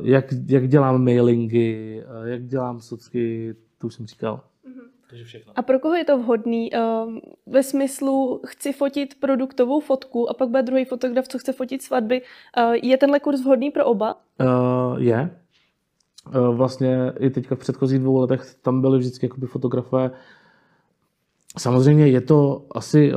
[0.00, 4.40] jak, jak dělám mailingy, uh, jak dělám socky, to už jsem říkal.
[5.10, 5.52] Takže všechno.
[5.56, 6.70] A pro koho je to vhodný?
[6.72, 11.82] Uh, ve smyslu, chci fotit produktovou fotku a pak bude druhý fotograf, co chce fotit
[11.82, 12.22] svatby.
[12.22, 14.14] Uh, je tenhle kurz vhodný pro oba?
[14.40, 15.30] Uh, je.
[16.26, 20.10] Uh, vlastně i teďka v předchozích dvou letech tam byly vždycky jakoby fotografové
[21.58, 23.16] Samozřejmě je to asi eh,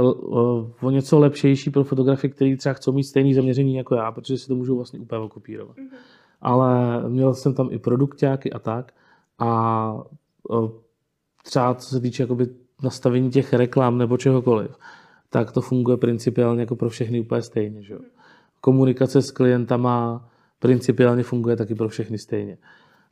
[0.81, 4.47] o něco lepšejší pro fotografy, kteří třeba chcou mít stejné zaměření jako já, protože si
[4.47, 5.77] to můžou vlastně úplně kopírovat.
[5.77, 5.97] Mm-hmm.
[6.41, 6.69] Ale
[7.09, 8.91] měl jsem tam i produktáky a tak.
[9.39, 10.03] A
[10.51, 10.69] eh,
[11.43, 12.47] třeba co se týče jakoby
[12.83, 14.77] nastavení těch reklam nebo čehokoliv,
[15.29, 17.83] tak to funguje principiálně jako pro všechny úplně stejně.
[17.83, 17.95] Že?
[18.61, 20.29] Komunikace s klientama
[20.59, 22.57] principiálně funguje taky pro všechny stejně.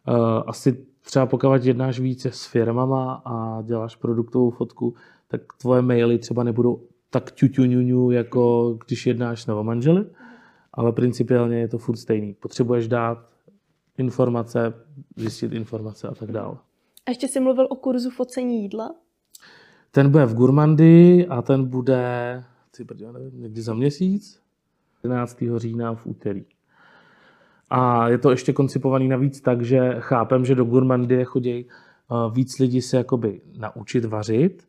[0.07, 4.95] Eh, asi třeba pokud jednáš více s firmama a děláš produktovou fotku,
[5.27, 10.05] tak tvoje maily třeba nebudou tak ťuťuňuňu, jako když jednáš s manželi,
[10.73, 12.33] ale principiálně je to furt stejný.
[12.33, 13.17] Potřebuješ dát
[13.97, 14.73] informace,
[15.15, 16.57] zjistit informace a tak dále.
[17.07, 18.95] A ještě jsi mluvil o kurzu focení jídla?
[19.91, 22.43] Ten bude v Gurmandy a ten bude
[22.77, 24.41] ty brdě, nevím, někdy za měsíc,
[25.03, 25.37] 11.
[25.57, 26.45] října v úterý.
[27.69, 32.59] A je to ještě koncipovaný navíc tak, že chápem, že do Gurmandy chodí eh, víc
[32.59, 34.67] lidí se jakoby naučit vařit,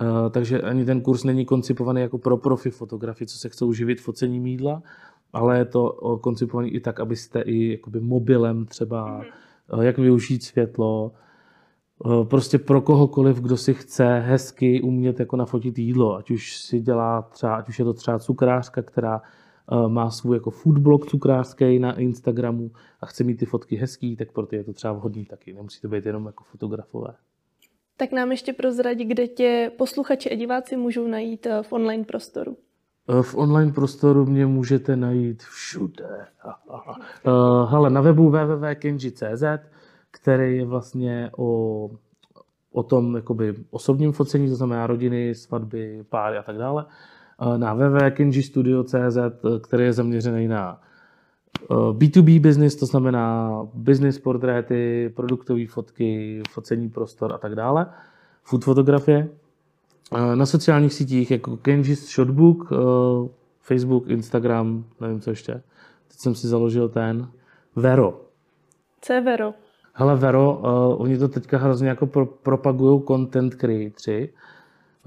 [0.00, 4.00] Eh, takže ani ten kurz není koncipovaný jako pro profi fotografii, co se chcou živit
[4.00, 4.82] focením jídla,
[5.32, 5.88] ale je to
[6.22, 9.24] koncipovaný i tak, abyste i jakoby mobilem třeba,
[9.76, 9.82] mm.
[9.82, 11.29] jak využít světlo, eh,
[12.24, 17.22] prostě pro kohokoliv, kdo si chce hezky umět jako nafotit jídlo, ať už si dělá
[17.22, 19.22] třeba, ať už je to třeba cukrářka, která
[19.88, 22.70] má svůj jako foodblog cukrářský na Instagramu
[23.00, 25.52] a chce mít ty fotky hezký, tak pro ty je to třeba vhodný taky.
[25.52, 27.14] Nemusí to být jenom jako fotografové.
[28.00, 32.56] Tak nám ještě prozradí, kde tě posluchači a diváci můžou najít eh, v online prostoru.
[33.08, 36.08] Eh, v online prostoru mě můžete najít všude.
[37.26, 39.42] Eh, hele, na webu www.kenji.cz,
[40.10, 41.90] který je vlastně o,
[42.72, 46.86] o tom jakoby osobním focení, to znamená rodiny, svatby, páry a tak dále,
[47.54, 49.18] eh, na www.kenjistudio.cz,
[49.60, 50.80] který je zaměřený na
[51.70, 57.86] B2B business, to znamená business portréty, produktové fotky, focení prostor a tak dále,
[58.42, 59.28] food fotografie.
[60.34, 62.70] Na sociálních sítích jako Kenji's Shotbook,
[63.60, 65.52] Facebook, Instagram, nevím co ještě.
[66.08, 67.28] Teď jsem si založil ten
[67.76, 68.20] Vero.
[69.00, 69.54] Co je Vero?
[70.00, 74.32] Hele, Vero, uh, oni to teďka hrozně jako pro, propagují content creatory.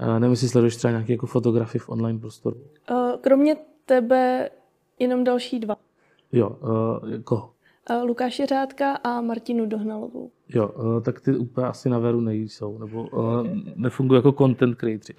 [0.00, 2.56] Uh, nevím, jestli sleduješ třeba nějaké jako fotografii v online prostoru.
[2.90, 4.50] Uh, kromě tebe
[4.98, 5.76] jenom další dva.
[6.32, 7.50] Jo, uh, koho?
[7.90, 10.30] Uh, Lukáše Řádka a Martinu Dohnalovou.
[10.48, 15.14] Jo, uh, tak ty úplně asi na Veru nejsou, nebo uh, nefungují jako content creatory.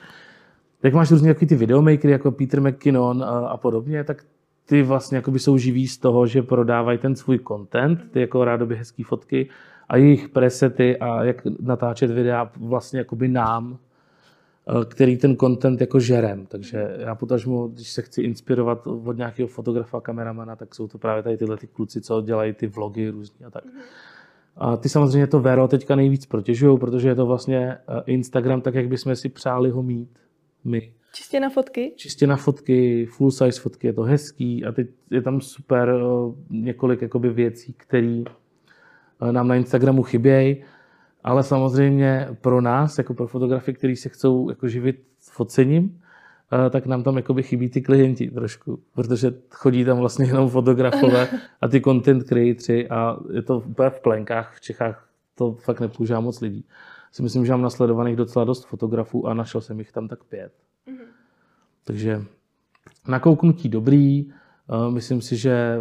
[0.83, 4.23] Jak máš různě takový ty videomakery, jako Peter McKinnon a, a podobně, tak
[4.65, 8.75] ty vlastně jakoby jsou živí z toho, že prodávají ten svůj content, ty jako rádoby
[8.75, 9.49] hezký fotky
[9.89, 13.77] a jejich presety a jak natáčet videa vlastně jakoby nám,
[14.67, 16.45] eh, který ten content jako žerem.
[16.45, 21.23] Takže já potažmu, když se chci inspirovat od nějakého fotografa, kameramana, tak jsou to právě
[21.23, 23.63] tady tyhle ty kluci, co dělají ty vlogy různý a tak.
[24.57, 28.75] A ty samozřejmě to Vero teďka nejvíc protěžují, protože je to vlastně eh, Instagram tak,
[28.75, 30.19] jak bychom si přáli ho mít
[30.63, 30.93] my.
[31.15, 31.93] Čistě na fotky?
[31.95, 36.35] Čistě na fotky, full size fotky, je to hezký a teď je tam super uh,
[36.49, 38.23] několik jakoby věcí, které
[39.21, 40.63] uh, nám na Instagramu chybějí,
[41.23, 46.85] ale samozřejmě pro nás, jako pro fotografy, kteří se chcou jako živit focením, uh, tak
[46.85, 51.27] nám tam jakoby chybí ty klienti trošku, protože chodí tam vlastně jenom fotografové
[51.61, 56.19] a ty content creatory a je to úplně v plenkách v Čechách, to fakt nepoužívá
[56.19, 56.65] moc lidí
[57.15, 60.51] si myslím, že mám nasledovaných docela dost fotografů a našel jsem jich tam tak pět.
[60.87, 61.07] Mm-hmm.
[61.83, 62.21] Takže
[63.07, 64.29] nakouknutí dobrý.
[64.29, 65.77] Eh, myslím si, že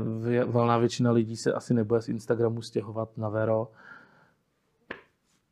[0.47, 3.71] valná většina lidí se asi nebude z Instagramu stěhovat na Vero.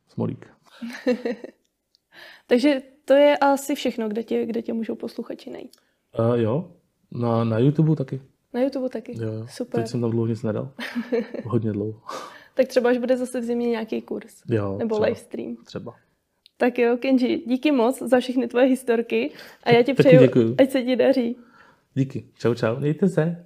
[0.07, 0.47] Smolík.
[2.47, 5.77] Takže to je asi všechno, kde tě, kde tě můžou posluchači najít.
[6.19, 6.71] Uh, jo,
[7.11, 8.21] na, na YouTube taky.
[8.53, 9.23] Na YouTube taky?
[9.23, 9.81] Jo, Super.
[9.81, 10.71] Teď jsem tam dlouho nic nedal.
[11.45, 12.01] Hodně dlouho.
[12.53, 14.43] Tak třeba, až bude zase v zimě nějaký kurz.
[14.49, 15.55] Jo, nebo třeba, live stream.
[15.55, 15.95] Třeba.
[16.63, 19.31] Tak jo, Kenji, díky moc za všechny tvoje historky
[19.63, 21.35] a já ti přeju, ať se ti daří.
[21.95, 22.25] Díky.
[22.39, 22.75] Čau, čau.
[22.79, 23.45] Mějte se.